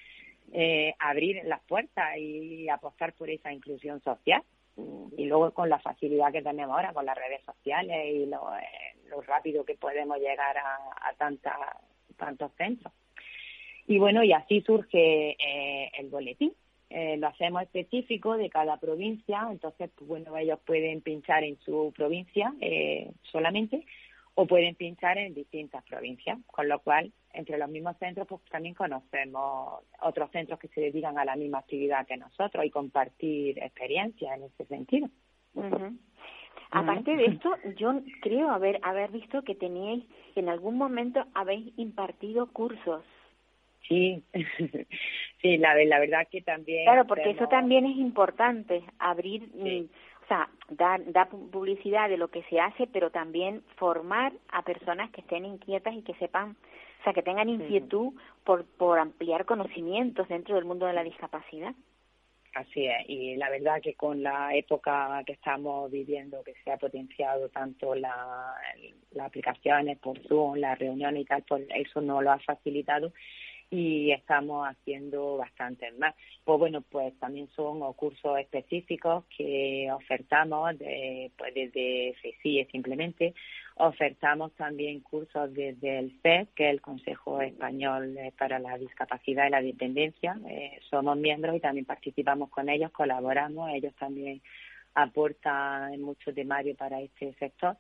[0.54, 4.44] eh, abrir las puertas y apostar por esa inclusión social
[5.18, 9.22] y luego con la facilidad que tenemos ahora con las redes sociales y lo, eh,
[9.26, 11.14] rápido que podemos llegar a, a
[12.18, 12.94] tantos centros.
[13.88, 16.54] Y bueno, y así surge eh, el boletín.
[16.90, 21.92] Eh, lo hacemos específico de cada provincia, entonces, pues, bueno, ellos pueden pinchar en su
[21.96, 22.54] provincia
[23.24, 23.86] solamente
[24.40, 28.76] o pueden pinchar en distintas provincias, con lo cual entre los mismos centros pues también
[28.76, 34.38] conocemos otros centros que se dedican a la misma actividad que nosotros y compartir experiencias
[34.38, 35.10] en ese sentido.
[36.70, 40.04] Aparte de esto, yo creo haber haber visto que teníais
[40.36, 43.04] en algún momento habéis impartido cursos.
[43.88, 44.22] Sí,
[45.42, 46.86] sí, la, la verdad que también.
[46.86, 49.50] Claro, porque eso también es importante, abrir
[50.28, 55.22] o sea, dar, publicidad de lo que se hace, pero también formar a personas que
[55.22, 56.58] estén inquietas y que sepan,
[57.00, 58.12] o sea, que tengan inquietud
[58.44, 61.74] por, por ampliar conocimientos dentro del mundo de la discapacidad.
[62.56, 66.78] Así es, y la verdad que con la época que estamos viviendo, que se ha
[66.78, 68.54] potenciado tanto la,
[69.12, 73.14] las aplicaciones por Zoom, las reuniones y tal, pues eso no lo ha facilitado
[73.70, 76.16] y estamos haciendo bastantes más.
[76.44, 83.34] Pues bueno, pues también son cursos específicos que ofertamos de, pues desde FECIE simplemente.
[83.76, 89.52] Ofertamos también cursos desde el CES, que es el Consejo Español para la Discapacidad y
[89.52, 90.40] la Dependencia.
[90.50, 93.70] Eh, somos miembros y también participamos con ellos, colaboramos.
[93.72, 94.42] Ellos también
[94.96, 97.78] aportan mucho temario para este sector.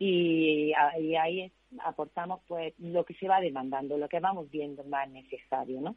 [0.00, 5.08] Y, y ahí aportamos pues lo que se va demandando, lo que vamos viendo más
[5.10, 5.96] necesario, ¿no?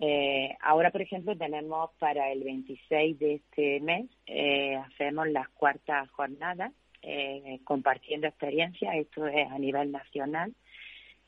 [0.00, 6.08] Eh, ahora, por ejemplo, tenemos para el 26 de este mes, eh, hacemos las cuartas
[6.10, 10.54] jornadas eh, compartiendo experiencias, esto es a nivel nacional,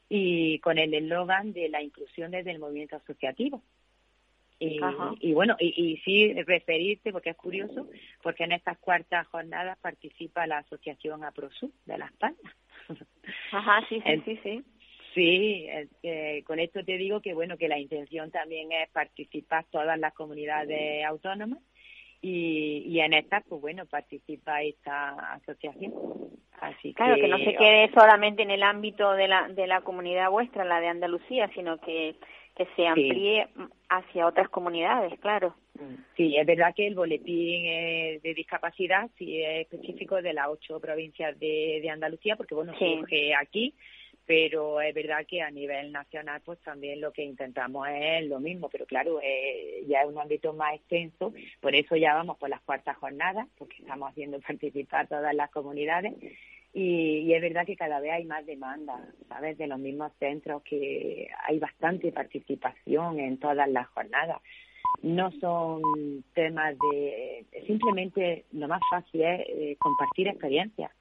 [0.08, 3.62] y con el eslogan de la inclusión desde el movimiento asociativo.
[4.62, 4.78] Y,
[5.20, 7.88] y bueno, y, y, sí referirte, porque es curioso,
[8.22, 12.54] porque en estas cuartas jornadas participa la Asociación APROSUR de Las Palmas.
[13.52, 14.64] Ajá, sí, sí, sí, sí.
[15.14, 15.66] Sí,
[16.44, 21.04] con esto te digo que bueno que la intención también es participar todas las comunidades
[21.04, 21.58] autónomas
[22.20, 25.92] y, y en estas pues bueno participa esta asociación.
[26.60, 30.30] Así claro que, no se quede solamente en el ámbito de la de la comunidad
[30.30, 32.14] vuestra, la de Andalucía, sino que
[32.60, 33.48] que se amplíe
[33.88, 35.54] hacia otras comunidades, claro.
[36.14, 41.38] Sí, es verdad que el boletín de discapacidad sí es específico de las ocho provincias
[41.40, 43.74] de, de Andalucía, porque bueno, surge aquí,
[44.26, 48.68] pero es verdad que a nivel nacional pues también lo que intentamos es lo mismo,
[48.68, 52.60] pero claro, eh, ya es un ámbito más extenso, por eso ya vamos por las
[52.60, 56.12] cuartas jornadas, porque estamos haciendo participar todas las comunidades
[56.72, 59.58] y, es verdad que cada vez hay más demanda, ¿sabes?
[59.58, 64.40] De los mismos centros, que hay bastante participación en todas las jornadas.
[65.02, 65.82] No son
[66.34, 67.44] temas de...
[67.66, 70.92] Simplemente lo más fácil es eh, compartir experiencias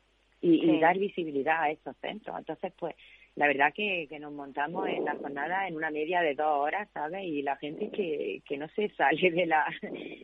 [0.41, 2.37] y, dar visibilidad a esos centros.
[2.37, 2.95] Entonces, pues,
[3.35, 6.87] la verdad que, que nos montamos en la jornada en una media de dos horas,
[6.93, 7.25] ¿sabes?
[7.25, 9.65] Y la gente que, que no se sale de la,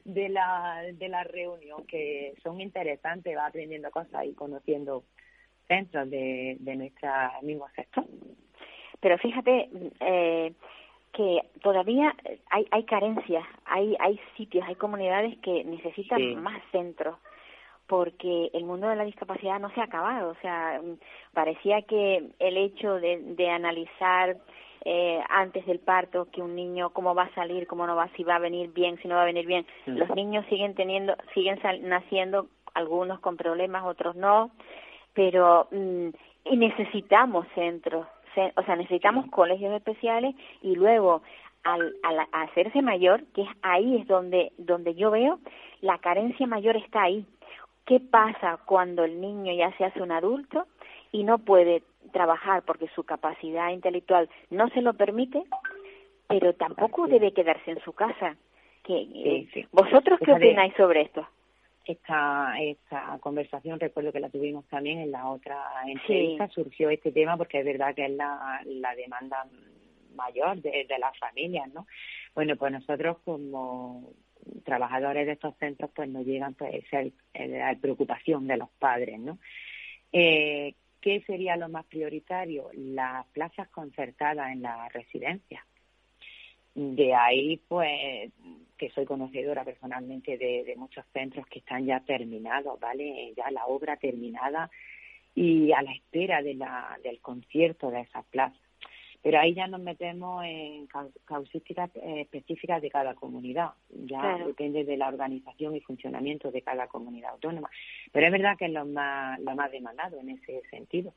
[0.06, 5.04] de la, de la reunión, que son interesantes, va aprendiendo cosas y conociendo
[5.68, 7.10] centros de, de nuestro
[7.42, 8.06] mismo sector.
[9.00, 10.54] Pero fíjate eh,
[11.14, 12.16] que todavía
[12.50, 17.18] hay, hay carencias, hay, hay sitios, hay comunidades que necesitan más centros
[17.88, 20.32] porque el mundo de la discapacidad no se ha acabado.
[20.32, 20.82] O sea,
[21.34, 24.38] parecía que el hecho de, de analizar
[24.84, 28.24] eh, antes del parto que un niño cómo va a salir, cómo no va, si
[28.24, 29.66] va a venir bien, si no va a venir bien.
[29.86, 34.52] Los niños siguen teniendo, siguen naciendo, algunos con problemas, otros no,
[35.16, 36.10] pero mm,
[36.46, 38.06] y necesitamos centros,
[38.56, 41.24] o sea, necesitamos colegios especiales y luego
[41.64, 45.40] al, al hacerse mayor, que es ahí es donde donde yo veo
[45.82, 47.26] la carencia mayor está ahí
[47.86, 50.66] ¿Qué pasa cuando el niño ya se hace un adulto
[51.12, 55.44] y no puede trabajar porque su capacidad intelectual no se lo permite,
[56.28, 58.36] pero tampoco debe quedarse en su casa?
[58.84, 61.28] ¿Qué, ¿Vosotros qué opináis sobre esto?
[61.86, 67.38] Esta, esta conversación, recuerdo que la tuvimos también en la otra entrevista, surgió este tema
[67.38, 69.46] porque es verdad que es la, la demanda
[70.16, 71.86] mayor de, de las familias, ¿no?
[72.34, 74.14] Bueno, pues nosotros como
[74.64, 76.84] trabajadores de estos centros pues no llegan pues
[77.34, 79.40] la preocupación de los padres no
[80.12, 85.66] eh, qué sería lo más prioritario las plazas concertadas en la residencia
[86.76, 88.32] de ahí pues
[88.78, 93.66] que soy conocedora personalmente de, de muchos centros que están ya terminados vale ya la
[93.66, 94.70] obra terminada
[95.34, 98.60] y a la espera de la, del concierto de esas plazas
[99.26, 100.88] pero ahí ya nos metemos en
[101.26, 103.72] causísticas eh, específicas de cada comunidad.
[103.90, 107.72] Ya depende de la organización y funcionamiento de cada comunidad autónoma.
[108.12, 111.12] Pero es verdad que es lo más, lo más demandado en ese sentido.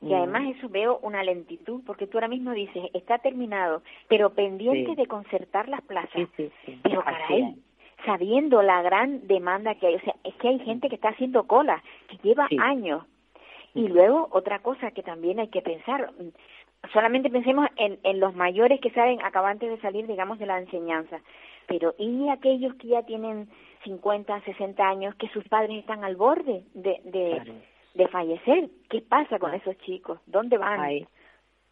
[0.00, 0.50] Y además mm.
[0.50, 5.68] eso veo una lentitud, porque tú ahora mismo dices, está terminado, pero pendiente de concertar
[5.68, 6.28] las plazas.
[6.36, 7.56] Sí, sí, pero ahí,
[8.04, 11.46] sabiendo la gran demanda que hay, o sea, es que hay gente que está haciendo
[11.46, 13.04] cola, que lleva años.
[13.74, 16.10] Y luego otra cosa que también hay que pensar,
[16.92, 21.20] solamente pensemos en, en los mayores que saben acabantes de salir, digamos, de la enseñanza.
[21.66, 23.48] Pero ¿y aquellos que ya tienen
[23.84, 27.42] 50, 60 años, que sus padres están al borde de, de,
[27.94, 28.68] de fallecer?
[28.88, 30.20] ¿Qué pasa con esos chicos?
[30.26, 30.80] ¿Dónde van?
[30.80, 31.06] Ahí,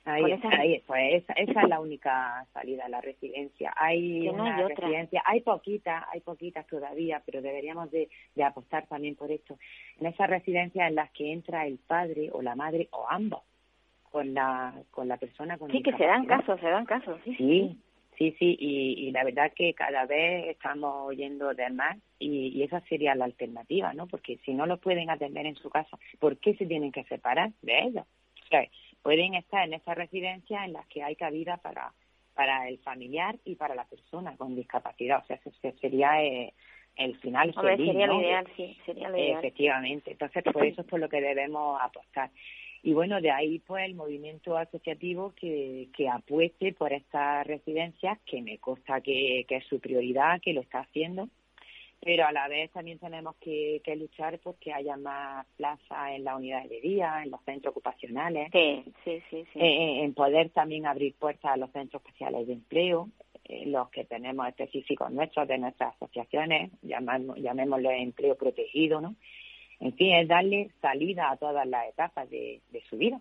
[0.05, 3.73] ahí, ahí pues esa, esa, es la única salida, la residencia.
[3.77, 9.31] Hay una residencia, hay poquitas, hay poquitas todavía, pero deberíamos de, de apostar también por
[9.31, 9.59] esto.
[10.01, 13.43] En esas residencias en las que entra el padre o la madre o ambos
[14.11, 17.35] con la con la persona con sí que se dan casos se dan casos sí
[17.37, 17.81] sí sí,
[18.17, 22.81] sí y, y, la verdad que cada vez estamos oyendo de más y, y, esa
[22.83, 26.55] sería la alternativa no porque si no lo pueden atender en su casa por qué
[26.57, 28.05] se tienen que separar de ellos
[28.45, 28.67] o sea,
[29.03, 31.93] pueden estar en esa residencia en las que hay cabida para
[32.35, 35.23] para el familiar y para la persona con discapacidad.
[35.23, 36.53] O sea ese sería eh,
[36.95, 39.39] el final sería lo ideal sí sería lo ideal.
[39.39, 40.13] Efectivamente.
[40.13, 42.31] Entonces por eso es por lo que debemos apostar
[42.83, 48.43] y bueno, de ahí pues el movimiento asociativo que, que apueste por estas residencias, que
[48.43, 51.29] me consta que, que es su prioridad, que lo está haciendo,
[52.01, 56.37] pero a la vez también tenemos que, que luchar porque haya más plazas en las
[56.37, 59.59] unidades de día, en los centros ocupacionales, sí, sí, sí, sí.
[59.59, 63.09] Eh, en poder también abrir puertas a los centros especiales de empleo,
[63.49, 69.15] eh, los que tenemos específicos nuestros de nuestras asociaciones, llamamos, llamémoslo empleo protegido, ¿no?
[69.81, 73.21] En fin, es darle salida a todas las etapas de, su vida.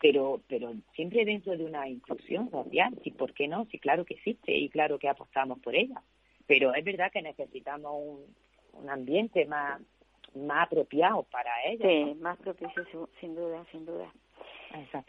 [0.00, 3.12] Pero, pero siempre dentro de una inclusión social, ¿sí?
[3.12, 3.66] ¿por qué no?
[3.66, 6.02] Sí, claro que existe y claro que apostamos por ella.
[6.48, 7.92] Pero es verdad que necesitamos
[8.72, 9.80] un, ambiente más,
[10.34, 11.88] más apropiado para ella.
[11.88, 14.12] Sí, más propicio, sin duda, sin duda.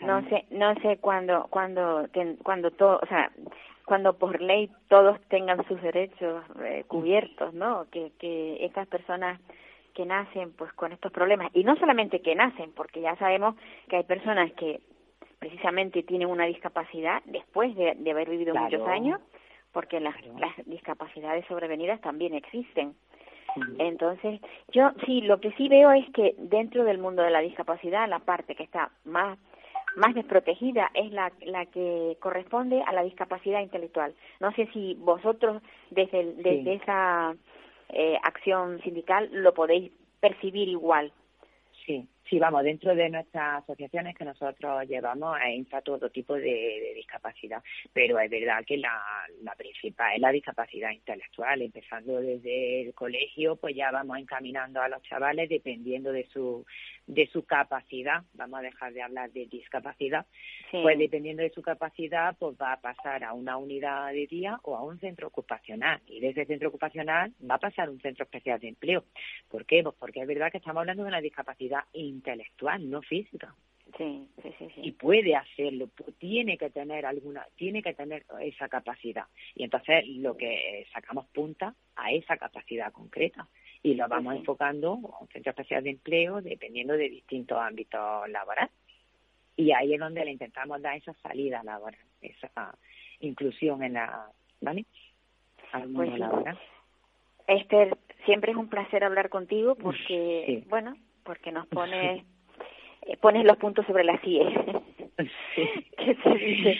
[0.02, 2.08] No sé, no sé cuándo, cuando,
[2.44, 3.32] cuando todo, o sea,
[3.86, 7.88] cuando por ley todos tengan sus derechos eh, cubiertos, ¿no?
[7.90, 9.40] Que, que estas personas
[9.94, 11.50] que nacen pues con estos problemas.
[11.54, 13.56] Y no solamente que nacen porque ya sabemos
[13.88, 14.82] que hay personas que
[15.40, 19.20] precisamente tienen una discapacidad después de, haber vivido muchos años
[19.72, 22.96] porque las, las discapacidades sobrevenidas también existen.
[23.78, 24.40] Entonces
[24.72, 28.20] yo sí lo que sí veo es que dentro del mundo de la discapacidad la
[28.20, 29.38] parte que está más
[29.96, 34.16] más desprotegida es la, la que corresponde a la discapacidad intelectual.
[34.40, 37.36] No sé si vosotros desde, desde esa
[37.94, 41.12] eh, acción sindical lo podéis percibir igual.
[41.86, 47.62] Sí, sí, vamos, dentro de nuestras asociaciones que nosotros llevamos entra todo tipo de, discapacidad,
[47.92, 49.02] pero es verdad que la,
[49.42, 54.90] la principal es la discapacidad intelectual, empezando desde el colegio, pues ya vamos encaminando a
[54.90, 56.66] los chavales dependiendo de su
[57.08, 60.26] de su capacidad, vamos a dejar de hablar de discapacidad,
[60.72, 64.76] pues dependiendo de su capacidad, pues va a pasar a una unidad de día o
[64.76, 66.02] a un centro ocupacional.
[66.08, 69.04] Y desde el centro ocupacional va a pasar a un centro especial de empleo.
[69.50, 69.84] ¿Por qué?
[69.84, 71.82] Pues porque es verdad que estamos hablando de una discapacidad
[72.14, 73.54] intelectual, no física.
[73.98, 75.88] Sí, sí, sí, Y puede hacerlo,
[76.18, 79.26] tiene que tener alguna, tiene que tener esa capacidad.
[79.54, 83.48] Y entonces lo que sacamos punta a esa capacidad concreta
[83.84, 88.74] y lo vamos enfocando a un centro especial de empleo dependiendo de distintos ámbitos laborales.
[89.56, 92.76] Y ahí es donde le intentamos dar esa salida laboral, esa
[93.20, 94.86] inclusión en la, ¿vale?
[95.72, 96.60] Al mundo pues laboral.
[97.46, 102.24] Esther, siempre es un placer hablar contigo porque, bueno, porque nos pones,
[103.04, 104.46] eh, pones los puntos sobre las CIE.
[105.98, 106.78] ¿Qué se dice?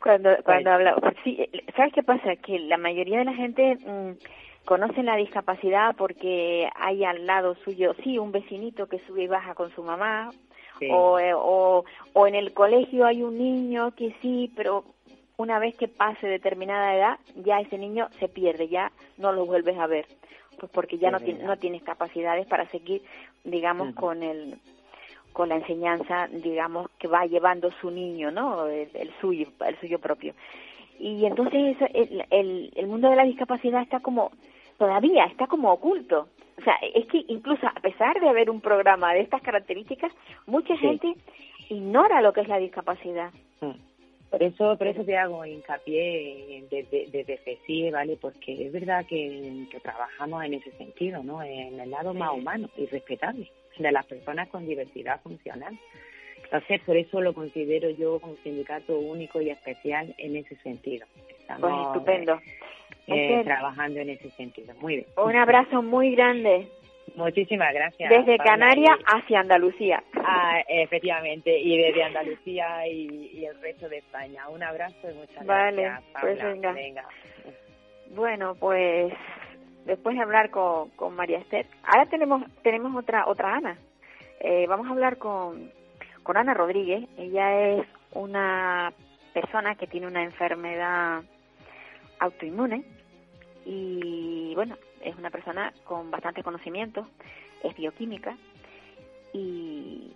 [0.00, 2.36] Cuando, cuando habla, sí, ¿sabes qué pasa?
[2.36, 4.12] Que la mayoría de la gente mm,
[4.66, 9.54] conocen la discapacidad porque hay al lado suyo, sí, un vecinito que sube y baja
[9.54, 10.30] con su mamá,
[10.90, 14.84] o, eh, o, o en el colegio hay un niño que sí, pero
[15.36, 19.78] una vez que pase determinada edad, ya ese niño se pierde, ya no lo vuelves
[19.78, 20.06] a ver,
[20.58, 23.02] pues porque ya no, tiene, no tienes capacidades para seguir,
[23.44, 24.56] digamos, con el
[25.32, 28.68] con la enseñanza, digamos, que va llevando su niño, ¿no?
[28.68, 30.32] El, suyo, el suyo propio.
[31.00, 34.30] Y entonces el, el, el mundo de la discapacidad está como
[34.78, 36.28] todavía está como oculto.
[36.58, 40.12] O sea, es que incluso a pesar de haber un programa de estas características,
[40.46, 41.14] mucha gente
[41.68, 43.32] ignora lo que es la discapacidad.
[43.60, 43.72] Mm.
[44.30, 48.18] Por eso, por eso te hago hincapié desde, desde ¿vale?
[48.20, 51.42] Porque es verdad que, trabajamos en ese sentido, ¿no?
[51.42, 53.48] En el lado más humano y respetable
[53.78, 55.78] de las personas con diversidad funcional.
[56.42, 61.06] Entonces, por eso lo considero yo como sindicato único y especial en ese sentido.
[61.40, 62.40] Estamos, pues estupendo.
[63.06, 64.74] Eh, trabajando en ese sentido.
[64.80, 65.06] Muy bien.
[65.16, 66.68] Un abrazo muy grande.
[67.14, 68.10] Muchísimas gracias.
[68.10, 70.02] Desde Canarias hacia Andalucía.
[70.14, 74.48] Ah, efectivamente, y desde Andalucía y, el resto de España.
[74.48, 76.02] Un abrazo y muchas gracias.
[76.20, 76.38] Pues
[76.74, 77.06] venga.
[78.10, 79.12] Bueno, pues
[79.84, 83.78] después de hablar con, con María Esther, ahora tenemos tenemos otra otra Ana.
[84.40, 85.70] Eh, vamos a hablar con,
[86.22, 87.08] con Ana Rodríguez.
[87.16, 88.92] Ella es una
[89.32, 91.22] persona que tiene una enfermedad
[92.18, 92.84] autoinmune
[93.64, 97.06] y bueno, es una persona con bastante conocimiento,
[97.62, 98.36] es bioquímica
[99.32, 100.12] y,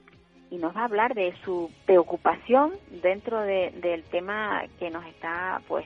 [0.50, 2.72] nos va a hablar de su preocupación
[3.02, 5.84] dentro del tema que nos está, pues,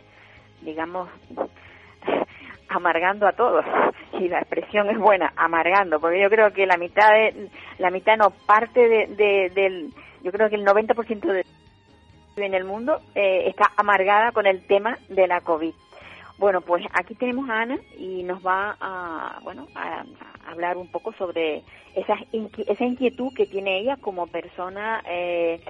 [0.62, 1.10] digamos,
[2.68, 3.64] amargando a todos.
[4.12, 7.48] Y la expresión es buena, amargando, porque yo creo que la mitad de,
[7.78, 9.92] la mitad no parte de, del,
[10.22, 11.44] yo creo que el 90% de
[12.36, 15.74] en el mundo eh, está amargada con el tema de la COVID.
[16.42, 20.04] Bueno, pues aquí tenemos a Ana y nos va a, bueno, a,
[20.44, 21.62] hablar un poco sobre
[21.94, 22.16] esa,
[22.66, 25.60] esa inquietud que tiene ella como persona eh,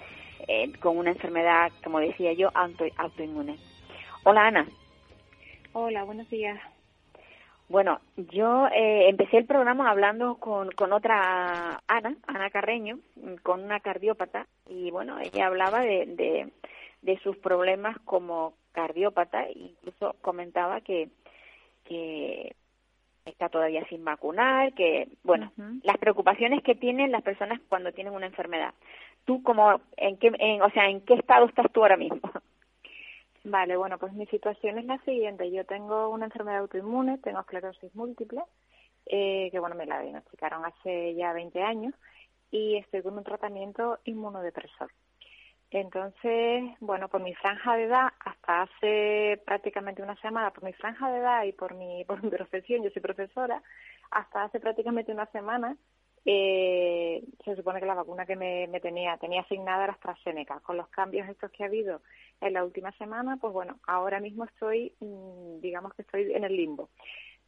[0.49, 3.59] eh, con una enfermedad, como decía yo, auto, autoinmune.
[4.25, 4.66] Hola Ana.
[5.75, 6.59] Hola, buenos días.
[7.68, 12.99] Bueno, yo eh, empecé el programa hablando con, con otra Ana, Ana Carreño,
[13.43, 16.51] con una cardiópata, y bueno, ella hablaba de, de,
[17.03, 21.09] de sus problemas como cardiópata, incluso comentaba que,
[21.85, 22.55] que
[23.25, 25.53] está todavía sin vacunar, que, bueno,
[25.83, 28.75] las preocupaciones que tienen las personas cuando tienen una enfermedad.
[29.25, 32.20] ¿Tú como, en qué, en, o sea, en qué estado estás tú ahora mismo?
[33.45, 35.51] Vale, bueno, pues mi situación es la siguiente.
[35.51, 38.43] Yo tengo una enfermedad autoinmune, tengo esclerosis múltiple,
[39.07, 41.95] eh, que bueno, me la diagnosticaron hace ya 20 años
[42.51, 44.91] y estoy con un tratamiento inmunodepresor.
[45.73, 51.11] Entonces, bueno, por mi franja de edad, hasta hace prácticamente una semana, por mi franja
[51.11, 53.62] de edad y por mi, por mi profesión, yo soy profesora,
[54.11, 55.77] hasta hace prácticamente una semana,
[56.27, 60.61] eh, se supone que la vacuna que me, tenía, tenía asignada era AstraZeneca.
[60.61, 62.03] Con los cambios estos que ha habido
[62.43, 66.55] en la última semana, pues bueno, ahora mismo estoy, mm, digamos que estoy en el
[66.55, 66.91] limbo.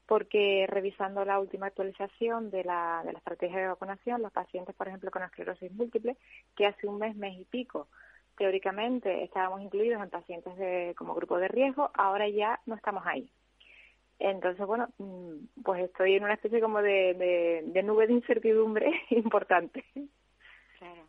[0.07, 4.89] Porque revisando la última actualización de la, de la estrategia de vacunación, los pacientes, por
[4.89, 6.17] ejemplo, con esclerosis múltiple,
[6.57, 7.89] que hace un mes, mes y pico,
[8.37, 13.29] teóricamente estábamos incluidos en pacientes de, como grupo de riesgo, ahora ya no estamos ahí.
[14.19, 19.85] Entonces, bueno, mm, pues estoy en una especie como de, de, nube de incertidumbre importante.
[20.79, 21.03] Claro.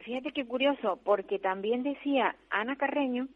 [0.00, 3.28] Fíjate qué curioso, porque también decía Ana Carreño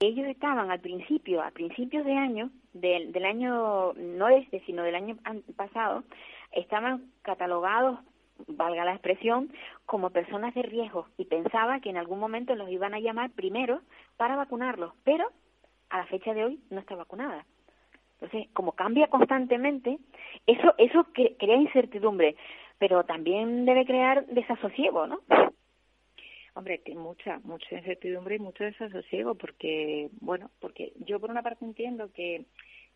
[0.00, 4.94] ellos estaban al principio, a principios de año, del, del año, no este, sino del
[4.96, 5.16] año
[5.56, 6.04] pasado,
[6.52, 8.00] estaban catalogados,
[8.46, 9.52] valga la expresión,
[9.86, 13.80] como personas de riesgo y pensaba que en algún momento los iban a llamar primero
[14.16, 15.30] para vacunarlos, pero
[15.90, 17.46] a la fecha de hoy no está vacunada.
[18.20, 19.98] Entonces, como cambia constantemente,
[20.46, 22.36] eso, eso crea incertidumbre,
[22.78, 25.20] pero también debe crear desasosiego, ¿no?
[26.54, 31.64] Hombre, que mucha, mucha incertidumbre y mucho desasosiego, porque, bueno, porque yo por una parte
[31.64, 32.44] entiendo que,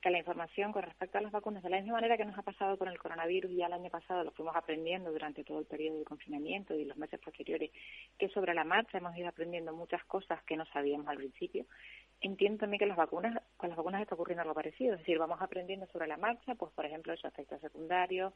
[0.00, 2.42] que la información con respecto a las vacunas, de la misma manera que nos ha
[2.42, 5.98] pasado con el coronavirus, ya el año pasado lo fuimos aprendiendo durante todo el periodo
[5.98, 7.70] de confinamiento y los meses posteriores,
[8.16, 11.66] que sobre la marcha hemos ido aprendiendo muchas cosas que no sabíamos al principio,
[12.20, 15.40] entiendo también que las vacunas, con las vacunas está ocurriendo algo parecido, es decir, vamos
[15.40, 18.32] aprendiendo sobre la marcha, pues por ejemplo esos efectos secundarios,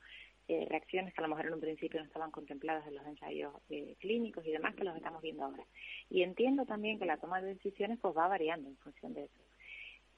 [0.48, 3.54] eh, reacciones que a lo mejor en un principio no estaban contempladas en los ensayos
[3.70, 5.64] eh, clínicos y demás que los estamos viendo ahora.
[6.10, 9.51] Y entiendo también que la toma de decisiones pues va variando en función de eso.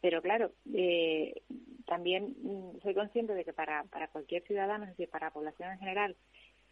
[0.05, 1.41] Pero claro, eh,
[1.87, 5.71] también mm, soy consciente de que para, para cualquier ciudadano, es decir, para la población
[5.71, 6.15] en general,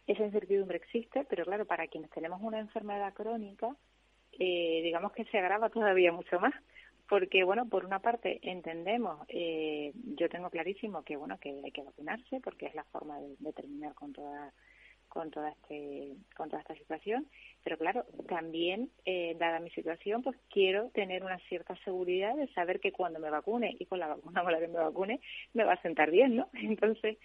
[0.05, 3.75] esa incertidumbre existe, pero claro, para quienes tenemos una enfermedad crónica,
[4.33, 6.53] eh, digamos que se agrava todavía mucho más
[7.09, 11.83] porque bueno por una parte entendemos eh, yo tengo clarísimo que bueno que hay que
[11.83, 14.53] vacunarse porque es la forma de, terminar con toda
[15.13, 17.27] con toda este con toda esta situación.
[17.63, 22.79] Pero claro también eh, dada mi situación pues quiero tener una cierta seguridad de saber
[22.79, 25.19] que cuando me vacune y con la vacuna con la que me vacune
[25.53, 27.19] me va a sentar bien no entonces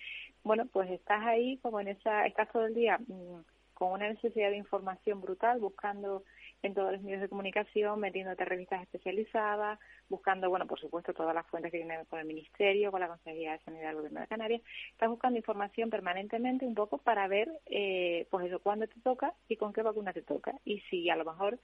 [0.45, 3.41] bueno pues estás ahí como en esa estás todo el día mm,
[3.79, 6.25] con una necesidad de información brutal buscando
[6.65, 11.47] en todos los medios de comunicación, metiéndote revistas especializadas, buscando, bueno, por supuesto, todas las
[11.47, 14.63] fuentes que tienen con el Ministerio, con la Consejería de Sanidad del Gobierno de Canarias.
[14.91, 19.55] Estás buscando información permanentemente un poco para ver, eh, pues eso, cuándo te toca y
[19.55, 20.59] con qué vacuna te toca.
[20.65, 21.61] Y si a lo mejor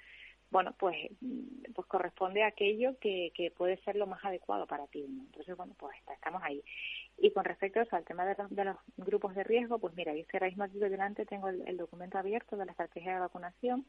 [0.54, 0.96] bueno, pues,
[1.74, 5.04] pues corresponde a aquello que, que puede ser lo más adecuado para ti.
[5.04, 6.62] Entonces, bueno, pues estamos ahí.
[7.18, 10.14] Y con respecto a al tema de los, de los, grupos de riesgo, pues mira,
[10.14, 13.84] yo estoy ahora mismo aquí delante, tengo el documento abierto de la estrategia de vacunación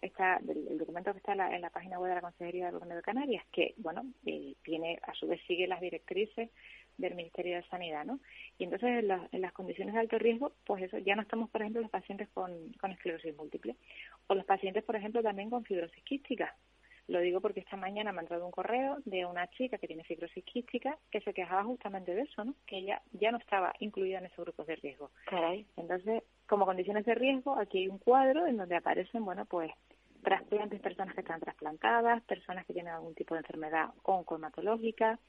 [0.00, 3.02] está el, documento que está en la, página web de la Consejería del Gobierno de
[3.02, 6.50] Canarias, que, bueno, eh, tiene, a su vez sigue las directrices
[6.98, 8.20] del Ministerio de Sanidad, ¿no?
[8.58, 11.82] Y entonces en, las condiciones de alto riesgo, pues eso, ya no estamos, por ejemplo,
[11.82, 13.76] los pacientes con, con esclerosis múltiple,
[14.26, 16.54] o los pacientes, por ejemplo, también con fibrosis quística.
[17.08, 20.02] Lo digo porque esta mañana me ha entrado un correo de una chica que tiene
[20.02, 22.54] fibrosis quística que se quejaba justamente de eso, ¿no?
[22.66, 25.12] Que ella ya no estaba incluida en esos grupos de riesgo.
[25.76, 29.70] Entonces, como condiciones de riesgo, aquí hay un cuadro en donde aparecen, bueno, pues
[30.24, 35.20] trasplantes, personas que están trasplantadas, personas que tienen algún tipo de enfermedad oncomatológica,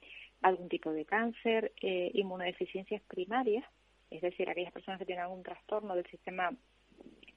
[0.41, 3.65] algún tipo de cáncer, eh, inmunodeficiencias primarias,
[4.09, 6.51] es decir, aquellas personas que tienen algún trastorno del sistema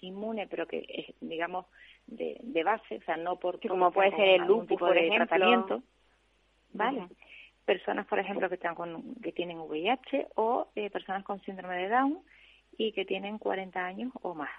[0.01, 1.67] inmune, pero que es, digamos,
[2.07, 3.61] de, de base, o sea, no por...
[3.67, 5.83] Como puede ser el lupus, por de tratamiento,
[6.73, 7.09] ¿vale?
[7.65, 11.89] Personas, por ejemplo, que, están con, que tienen VIH o eh, personas con síndrome de
[11.89, 12.19] Down
[12.77, 14.51] y que tienen 40 años o más.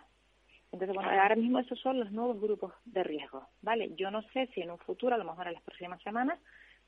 [0.72, 3.92] Entonces, bueno, ahora mismo esos son los nuevos grupos de riesgo, ¿vale?
[3.96, 6.39] Yo no sé si en un futuro, a lo mejor en las próximas semanas,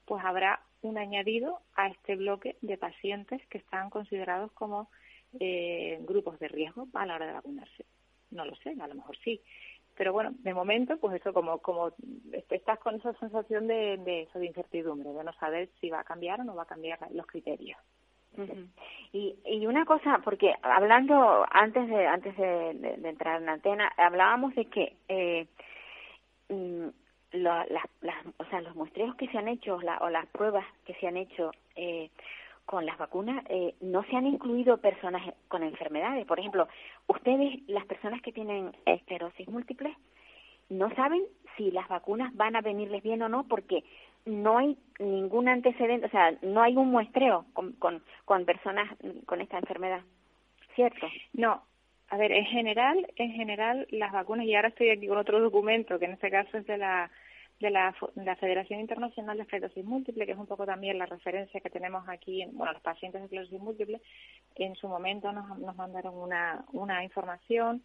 [0.06, 4.90] pues habrá un añadido a este bloque de pacientes que están considerados como
[5.40, 7.86] eh, grupos de riesgo a la hora de vacunarse.
[8.32, 9.42] No lo sé, a lo mejor sí.
[9.96, 11.92] Pero bueno, de momento, pues eso, como, como
[12.50, 16.04] estás con esa sensación de, de, eso, de incertidumbre, de no saber si va a
[16.04, 17.78] cambiar o no va a cambiar los criterios
[19.12, 24.56] y, y una cosa, porque hablando antes de antes de, entrar en la antena, hablábamos
[24.56, 25.48] de que eh,
[27.34, 27.38] mm,
[28.02, 31.18] las, o sea, los muestreos que se han hecho o las pruebas que se han
[31.18, 32.10] hecho eh,
[32.66, 36.26] con las vacunas eh, no se han incluido personas con enfermedades.
[36.26, 36.68] Por ejemplo,
[37.08, 39.96] ustedes, las personas que tienen esclerosis múltiple,
[40.70, 41.24] no saben
[41.58, 43.84] si las vacunas van a venirles bien o no porque
[44.26, 48.90] no hay ningún antecedente, o sea, no hay un muestreo con, con, con personas
[49.26, 50.02] con esta enfermedad,
[50.76, 51.08] ¿cierto?
[51.34, 51.62] No,
[52.14, 55.98] a ver, en general, en general las vacunas, y ahora estoy aquí con otro documento,
[55.98, 57.10] que en este caso es de la
[57.60, 57.92] de la,
[58.40, 62.44] Federación Internacional de Esclerosis Múltiple, que es un poco también la referencia que tenemos aquí,
[62.44, 64.00] en, bueno, los pacientes de esclerosis múltiple,
[64.56, 67.82] en su momento nos, nos mandaron una, una información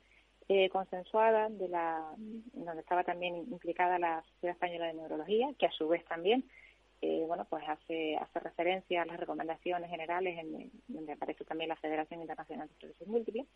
[0.48, 5.72] eh, consensuada de la donde estaba también implicada la Sociedad Española de Neurología, que a
[5.72, 6.44] su vez también
[7.00, 11.76] eh, bueno pues hace hace referencia a las recomendaciones generales en, donde aparece también la
[11.76, 13.46] Federación Internacional de Esclerosis Múltiple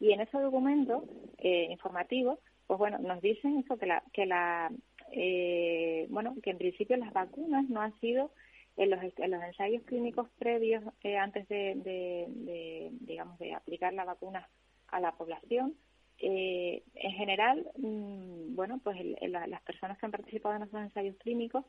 [0.00, 1.04] y en ese documento
[1.38, 4.70] eh, informativo pues bueno nos dicen eso que la que la
[5.12, 8.30] eh, bueno que en principio las vacunas no han sido
[8.76, 13.92] en los, en los ensayos clínicos previos eh, antes de, de, de digamos de aplicar
[13.92, 14.48] la vacuna
[14.88, 15.74] a la población.
[16.18, 21.64] Eh, en general, mm, bueno, pues las personas que han participado en esos ensayos clínicos,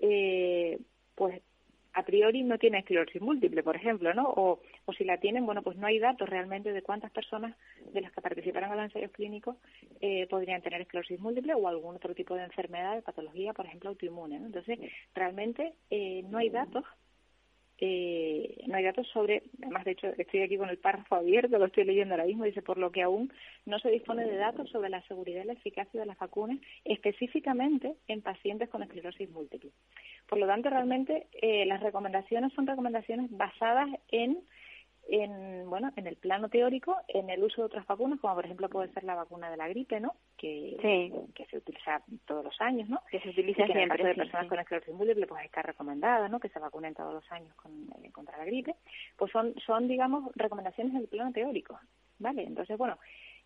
[0.00, 0.78] eh,
[1.14, 1.42] pues
[1.94, 4.28] a priori no tienen esclerosis múltiple, por ejemplo, ¿no?
[4.28, 7.56] O, o si la tienen, bueno, pues no hay datos realmente de cuántas personas
[7.92, 9.56] de las que participaron en los ensayos clínicos
[10.00, 13.90] eh, podrían tener esclerosis múltiple o algún otro tipo de enfermedad, de patología, por ejemplo,
[13.90, 14.36] autoinmune.
[14.36, 14.78] Entonces,
[15.12, 16.84] realmente eh, no hay datos
[17.80, 21.66] eh, no hay datos sobre, además de hecho estoy aquí con el párrafo abierto, lo
[21.66, 23.32] estoy leyendo ahora mismo, dice por lo que aún
[23.66, 27.94] no se dispone de datos sobre la seguridad y la eficacia de las vacunas específicamente
[28.08, 29.70] en pacientes con esclerosis múltiple.
[30.28, 34.38] Por lo tanto, realmente eh, las recomendaciones son recomendaciones basadas en
[35.08, 38.68] en bueno en el plano teórico en el uso de otras vacunas como por ejemplo
[38.68, 40.76] puede ser la vacuna de la gripe no que,
[41.34, 44.14] que se utiliza todos los años no que se utiliza siempre en el caso de
[44.14, 47.72] personas con esclerosis múltiple pues está recomendada no que se vacunen todos los años con,
[48.04, 48.74] eh, contra la gripe
[49.16, 51.80] pues son son digamos recomendaciones en el plano teórico
[52.18, 52.98] vale entonces bueno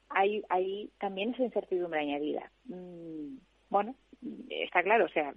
[0.09, 2.51] hay hay también esa incertidumbre añadida.
[2.65, 3.37] Mm,
[3.71, 3.95] bueno
[4.51, 5.33] está claro o sea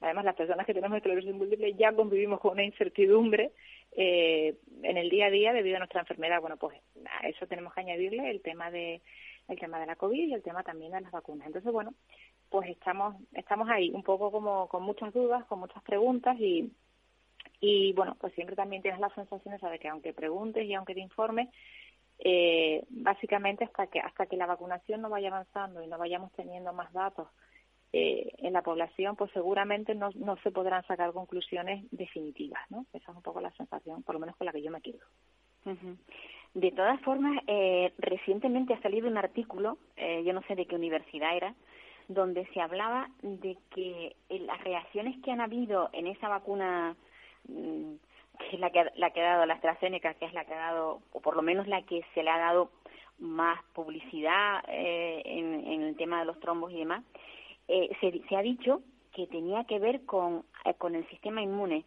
[0.00, 3.52] además las personas que tenemos esclerosis múltiple ya convivimos con una incertidumbre
[3.92, 6.40] eh, en el día a día debido a nuestra enfermedad.
[6.40, 6.78] Bueno, pues
[7.20, 9.02] a eso tenemos que añadirle el tema de
[9.48, 11.46] el tema de la COVID y el tema también de las vacunas.
[11.46, 11.92] Entonces, bueno,
[12.48, 16.72] pues estamos estamos ahí un poco como con muchas dudas, con muchas preguntas y
[17.60, 21.00] y bueno, pues siempre también tienes la sensación de que aunque preguntes y aunque te
[21.00, 21.48] informes,
[22.18, 26.72] eh, básicamente hasta que hasta que la vacunación no vaya avanzando y no vayamos teniendo
[26.72, 27.28] más datos
[27.92, 32.86] eh, en la población, pues seguramente no, no se podrán sacar conclusiones definitivas, ¿no?
[32.92, 35.00] Esa es un poco la sensación, por lo menos con la que yo me quedo.
[36.54, 40.76] De todas formas, eh, recientemente ha salido un artículo, eh, yo no sé de qué
[40.76, 41.54] universidad era,
[42.06, 46.94] donde se hablaba de que las reacciones que han habido en esa vacuna,
[47.48, 47.94] mm,
[48.38, 50.58] que es la que, la que ha dado la AstraZeneca, que es la que ha
[50.58, 52.70] dado, o por lo menos la que se le ha dado
[53.18, 57.04] más publicidad en, en el tema de los trombos y demás,
[57.72, 61.84] eh, se, ha dicho que tenía que ver con, eh, con el sistema inmune.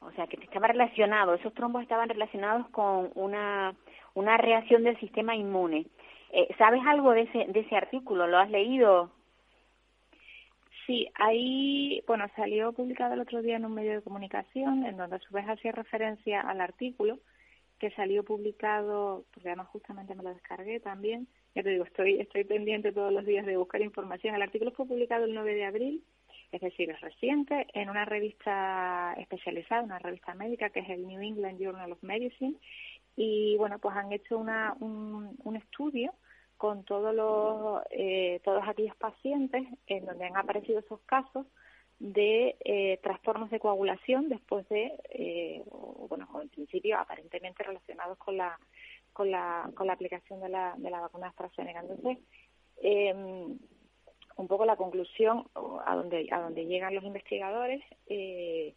[0.00, 3.74] O sea, que estaba relacionado, esos trombos estaban relacionados con una,
[4.14, 5.86] una reacción del sistema inmune.
[6.32, 8.26] Eh, ¿Sabes algo de ese, de ese artículo?
[8.26, 9.10] ¿Lo has leído?
[10.86, 15.16] Sí, ahí, bueno, salió publicado el otro día en un medio de comunicación, en donde
[15.16, 17.18] a su vez hacía referencia al artículo
[17.78, 22.44] que salió publicado, porque además justamente me lo descargué también, ya te digo, estoy, estoy
[22.44, 24.34] pendiente todos los días de buscar información.
[24.34, 26.04] El artículo fue publicado el 9 de abril,
[26.52, 31.20] es decir, es reciente, en una revista especializada, una revista médica que es el New
[31.20, 32.56] England Journal of Medicine.
[33.16, 36.12] Y bueno, pues han hecho una, un, un estudio
[36.56, 41.46] con todos los eh, todos aquellos pacientes en donde han aparecido esos casos
[41.98, 45.64] de eh, trastornos de coagulación después de, eh,
[46.08, 48.58] bueno, en principio aparentemente relacionados con la
[49.12, 51.80] con la, con la aplicación de la, de la vacuna AstraZeneca.
[51.80, 52.18] Entonces,
[52.82, 53.14] eh,
[54.36, 55.46] un poco la conclusión
[55.86, 58.74] a donde, a donde llegan los investigadores eh,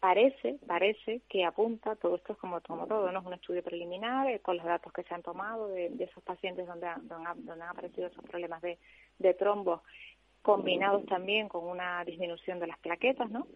[0.00, 4.28] parece, parece que apunta, todo esto es como, como todo, no es un estudio preliminar,
[4.28, 8.06] eh, con los datos que se han tomado de, esos pacientes donde, donde, han aparecido
[8.06, 8.78] esos problemas de,
[9.18, 9.82] de trombos,
[10.44, 13.48] combinados también con una disminución de las plaquetas, ¿no?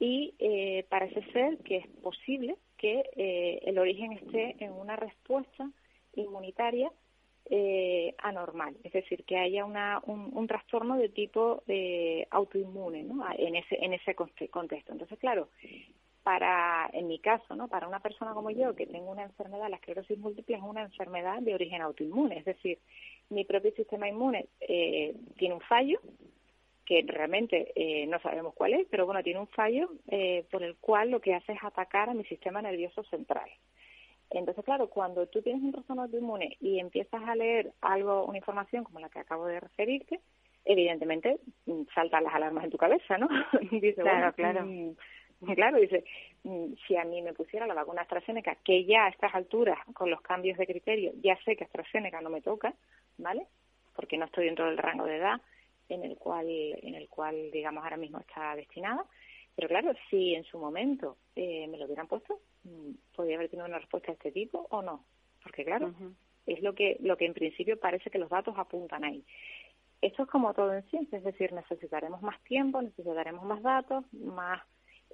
[0.00, 5.70] Y eh, parece ser que es posible que eh, el origen esté en una respuesta
[6.14, 6.90] inmunitaria
[7.46, 13.24] eh, anormal, es decir, que haya una, un, trastorno de tipo eh, autoinmune ¿no?
[13.38, 14.92] en ese, en ese contexto.
[14.92, 15.48] Entonces, claro,
[16.24, 17.68] para, en mi caso, ¿no?
[17.68, 21.40] para una persona como yo que tengo una enfermedad, la esclerosis múltiple es una enfermedad
[21.40, 22.78] de origen autoinmune, es decir,
[23.28, 26.00] mi propio sistema inmune eh, tiene un fallo,
[26.86, 30.76] que realmente eh, no sabemos cuál es, pero bueno, tiene un fallo eh, por el
[30.76, 33.48] cual lo que hace es atacar a mi sistema nervioso central.
[34.30, 38.84] Entonces, claro, cuando tú tienes un trastorno autoinmune y empiezas a leer algo, una información
[38.84, 40.20] como la que acabo de referirte,
[40.64, 43.28] evidentemente mm, saltan las alarmas en tu cabeza, ¿no?
[43.70, 44.66] dice, claro, claro.
[45.56, 46.04] Claro, dice,
[46.42, 50.10] mm, si a mí me pusiera la vacuna AstraZeneca, que ya a estas alturas, con
[50.10, 52.74] los cambios de criterio, ya sé que AstraZeneca no me toca,
[53.18, 53.46] ¿vale?
[53.94, 55.40] Porque no estoy dentro del rango de edad,
[55.88, 59.04] en el cual, en el cual digamos, ahora mismo está destinada.
[59.54, 63.66] Pero claro, si en su momento eh, me lo hubieran puesto, mm, podría haber tenido
[63.66, 65.04] una respuesta de este tipo o no.
[65.42, 65.92] Porque claro,
[66.46, 69.24] es lo que, lo que en principio parece que los datos apuntan ahí.
[70.00, 74.62] Esto es como todo en ciencia, es decir, necesitaremos más tiempo, necesitaremos más datos, más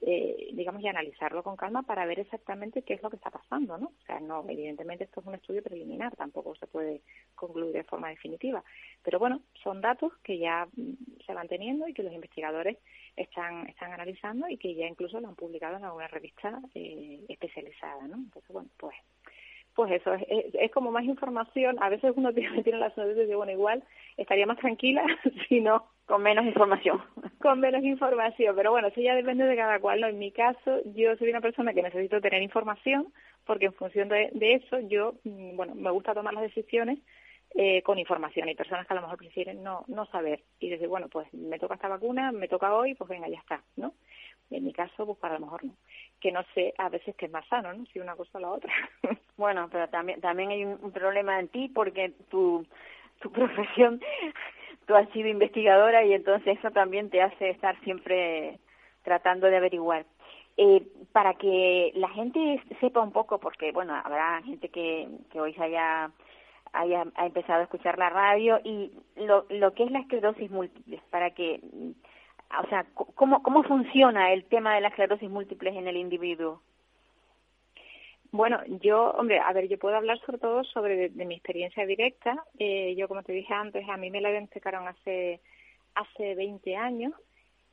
[0.02, 3.76] eh, digamos, y analizarlo con calma para ver exactamente qué es lo que está pasando,
[3.78, 3.88] ¿no?
[3.88, 7.02] O sea, no, evidentemente esto es un estudio preliminar, tampoco se puede
[7.34, 8.62] concluir de forma definitiva.
[9.02, 12.78] Pero bueno, son datos que ya mm, se van teniendo y que los investigadores
[13.16, 18.06] están, están analizando y que ya incluso lo han publicado en alguna revista eh, especializada,
[18.08, 18.16] ¿no?
[18.16, 18.94] Entonces, bueno, pues
[19.74, 21.82] pues eso, es, es, como más información.
[21.82, 23.82] A veces uno tiene, tiene la sensación de, bueno, igual
[24.16, 25.02] estaría más tranquila
[25.48, 25.86] si no.
[26.10, 27.00] Con menos información.
[27.40, 30.00] Con menos información, pero bueno, eso ya depende de cada cual.
[30.00, 30.08] ¿no?
[30.08, 33.12] En mi caso, yo soy una persona que necesito tener información
[33.46, 36.98] porque en función de, de eso yo, mm, bueno, me gusta tomar las decisiones
[37.54, 38.48] eh, con información.
[38.48, 41.60] Hay personas que a lo mejor prefieren no, no saber y decir, bueno, pues me
[41.60, 43.94] toca esta vacuna, me toca hoy, pues venga, ya está, ¿no?
[44.50, 45.76] En mi caso, pues para lo mejor no.
[46.20, 47.86] Que no sé a veces que es más sano, ¿no?
[47.86, 48.72] Si una cosa o la otra.
[49.36, 52.66] bueno, pero también, también hay un, problema en ti porque tu,
[53.20, 54.00] tu profesión,
[54.90, 58.58] tú has sido investigadora y entonces eso también te hace estar siempre
[59.04, 60.04] tratando de averiguar.
[60.56, 65.54] Eh, para que la gente sepa un poco, porque bueno, habrá gente que, que hoy
[65.60, 66.10] haya,
[66.72, 71.00] haya ha empezado a escuchar la radio y lo, lo que es la esclerosis múltiple,
[71.10, 71.60] para que
[72.60, 72.84] o sea,
[73.14, 76.62] ¿cómo, cómo funciona el tema de la esclerosis múltiple en el individuo?
[78.32, 82.44] Bueno, yo, hombre, a ver, yo puedo hablar sobre todo sobre de, mi experiencia directa.
[82.58, 85.40] Eh, yo, como te dije antes, a mí me la diagnosticaron hace
[85.94, 87.12] hace 20 años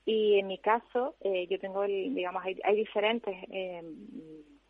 [0.05, 3.83] y en mi caso, eh, yo tengo, el, digamos, hay, hay diferentes eh,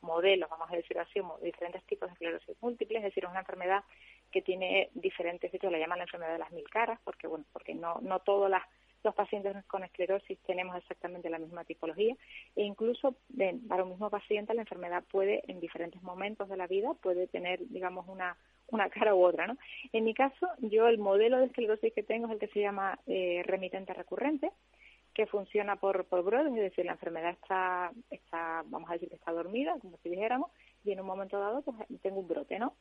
[0.02, 3.84] modelos, vamos a decir así, diferentes tipos de esclerosis múltiple, es decir, una enfermedad
[4.32, 7.76] que tiene diferentes, de la llaman la enfermedad de las mil caras, porque bueno, porque
[7.76, 8.64] no, no todas las
[9.04, 12.16] los pacientes con esclerosis tenemos exactamente la misma tipología
[12.56, 13.16] e incluso
[13.68, 17.60] para un mismo paciente la enfermedad puede en diferentes momentos de la vida puede tener
[17.70, 18.38] digamos una
[18.70, 19.58] una cara u otra, ¿no?
[19.94, 23.00] En mi caso, yo el modelo de esclerosis que tengo es el que se llama
[23.08, 24.52] eh, remitente recurrente,
[25.14, 29.16] que funciona por, por brotes, es decir, la enfermedad está, está, vamos a decir que
[29.16, 30.52] está dormida, como si dijéramos,
[30.84, 32.76] y en un momento dado pues tengo un brote, ¿no?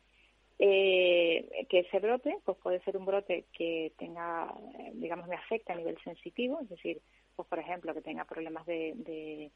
[0.59, 4.55] Eh, que ese brote pues puede ser un brote que tenga,
[4.95, 7.01] digamos, me afecta a nivel sensitivo, es decir,
[7.35, 9.51] pues por ejemplo, que tenga problemas de, de,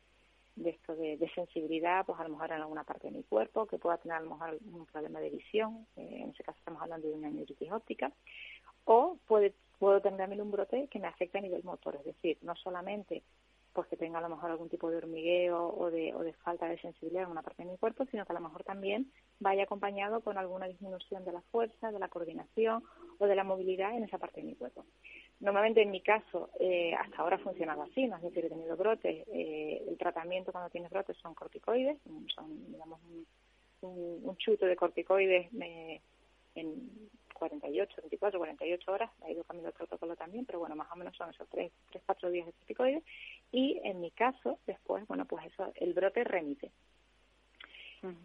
[0.57, 3.66] de esto de, de, sensibilidad, pues a lo mejor en alguna parte de mi cuerpo,
[3.66, 6.82] que pueda tener a lo mejor un problema de visión, eh, en ese caso estamos
[6.82, 8.12] hablando de una neuritis óptica,
[8.84, 12.38] o puede, puedo tener también un brote que me afecta a nivel motor, es decir,
[12.42, 13.22] no solamente
[13.73, 16.66] pues que tenga a lo mejor algún tipo de hormigueo o de, o de falta
[16.66, 19.62] de sensibilidad en una parte de mi cuerpo, sino que a lo mejor también vaya
[19.62, 22.83] acompañado con alguna disminución de la fuerza, de la coordinación
[23.18, 24.85] o de la movilidad en esa parte de mi cuerpo.
[25.39, 28.77] Normalmente en mi caso, eh, hasta ahora ha funcionado así, no es decir, he tenido
[28.77, 29.27] brotes.
[29.33, 31.99] Eh, el tratamiento cuando tienes brotes son corticoides,
[32.35, 33.01] son, digamos,
[33.83, 36.03] un, un, chuto de corticoides me,
[36.55, 37.09] en
[37.41, 41.16] 48, 24, 48 horas, ha ido cambiando el protocolo también, pero bueno, más o menos
[41.16, 43.03] son esos 3, 3 4 días de corticoides.
[43.51, 46.70] Y en mi caso, después, bueno, pues eso, el brote remite.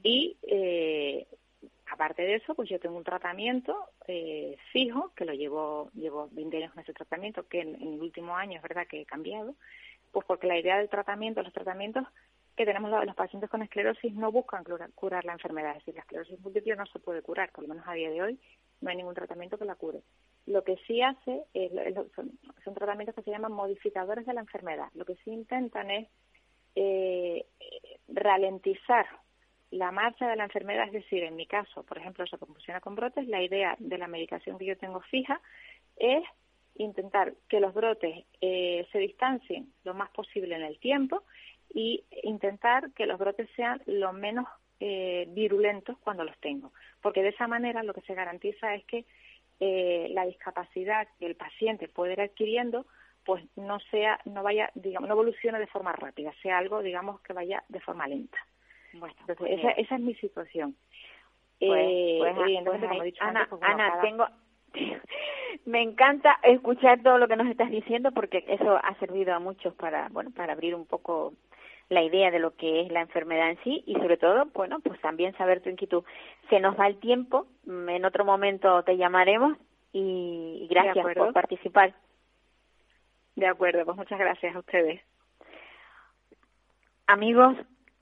[0.03, 1.27] Y eh,
[1.91, 6.57] aparte de eso, pues yo tengo un tratamiento eh, fijo, que lo llevo, llevo 20
[6.57, 9.55] años con ese tratamiento, que en, el último año es verdad que he cambiado,
[10.11, 12.05] pues porque la idea del tratamiento, los tratamientos
[12.55, 14.63] que tenemos los, pacientes con esclerosis no buscan
[14.95, 17.85] curar, la enfermedad, es decir, la esclerosis múltiple no se puede curar, por lo menos
[17.87, 18.39] a día de hoy
[18.85, 20.03] no hay ningún tratamiento que la cure.
[20.45, 21.71] Lo que sí hace es,
[22.15, 22.31] son,
[22.63, 24.89] son, tratamientos que se llaman modificadores de la enfermedad.
[24.93, 26.07] Lo que sí intentan es
[26.75, 27.47] eh,
[28.07, 29.07] ralentizar
[29.71, 32.95] la marcha de la enfermedad, es decir, en mi caso, por ejemplo, que funciona con
[32.95, 35.41] brotes, la idea de la medicación que yo tengo fija
[35.97, 36.23] es
[36.75, 41.23] intentar que los brotes eh, se distancien lo más posible en el tiempo
[41.73, 44.45] y intentar que los brotes sean lo menos
[44.79, 46.71] eh, virulentos cuando los tengo,
[47.01, 49.05] porque de esa manera lo que se garantiza es que
[49.59, 52.85] eh, la discapacidad que el paciente puede ir adquiriendo
[53.23, 57.33] pues no sea no vaya digamos no evolucione de forma rápida sea algo digamos que
[57.33, 58.37] vaya de forma lenta.
[58.93, 60.75] Bueno, Entonces, esa, esa, es mi situación.
[61.59, 64.27] Pues, eh, pues, pues Ana, pues, Ana tengo,
[65.65, 69.73] me encanta escuchar todo lo que nos estás diciendo porque eso ha servido a muchos
[69.75, 71.33] para, bueno, para abrir un poco
[71.89, 74.99] la idea de lo que es la enfermedad en sí y sobre todo, bueno, pues
[75.01, 76.03] también saber tu inquietud.
[76.49, 79.57] Se nos va el tiempo, en otro momento te llamaremos
[79.93, 81.93] y gracias por participar.
[83.35, 85.01] De acuerdo, pues muchas gracias a ustedes.
[87.07, 87.55] Amigos,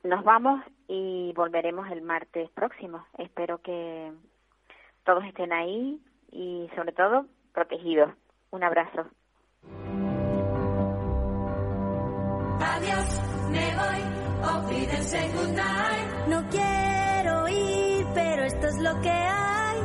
[0.03, 3.05] nos vamos y volveremos el martes próximo.
[3.17, 4.11] Espero que
[5.03, 5.99] todos estén ahí
[6.31, 8.11] y sobre todo protegidos.
[8.51, 9.09] Un abrazo.
[13.53, 14.01] Me voy,
[15.35, 16.07] good night.
[16.27, 19.77] No quiero ir, pero esto es lo que hay.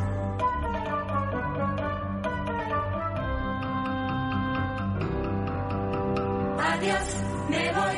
[6.72, 7.06] Adiós,
[7.48, 7.96] me voy,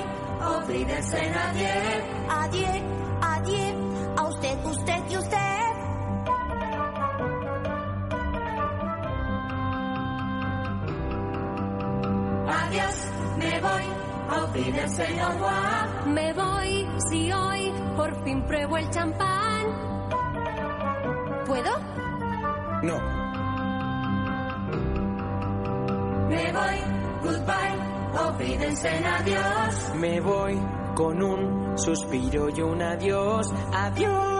[0.56, 1.72] olvídense nadie.
[2.28, 3.74] Adiós Adiós,
[4.16, 5.36] a usted, usted y usted.
[12.48, 12.96] Adiós,
[13.38, 13.84] me voy,
[14.30, 16.04] a agua.
[16.06, 19.66] Me voy si hoy por fin pruebo el champán.
[21.46, 21.70] ¿Puedo?
[22.82, 22.98] No.
[26.28, 26.78] Me voy,
[27.22, 29.94] goodbye, ofrecerse adiós.
[29.96, 30.58] Me voy
[30.94, 34.39] con un suspiro y un adiós, adiós.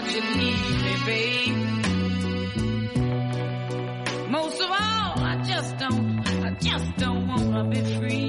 [0.00, 1.56] what you need me, babe.
[4.30, 8.27] Most of all, I just don't, I just don't wanna be free.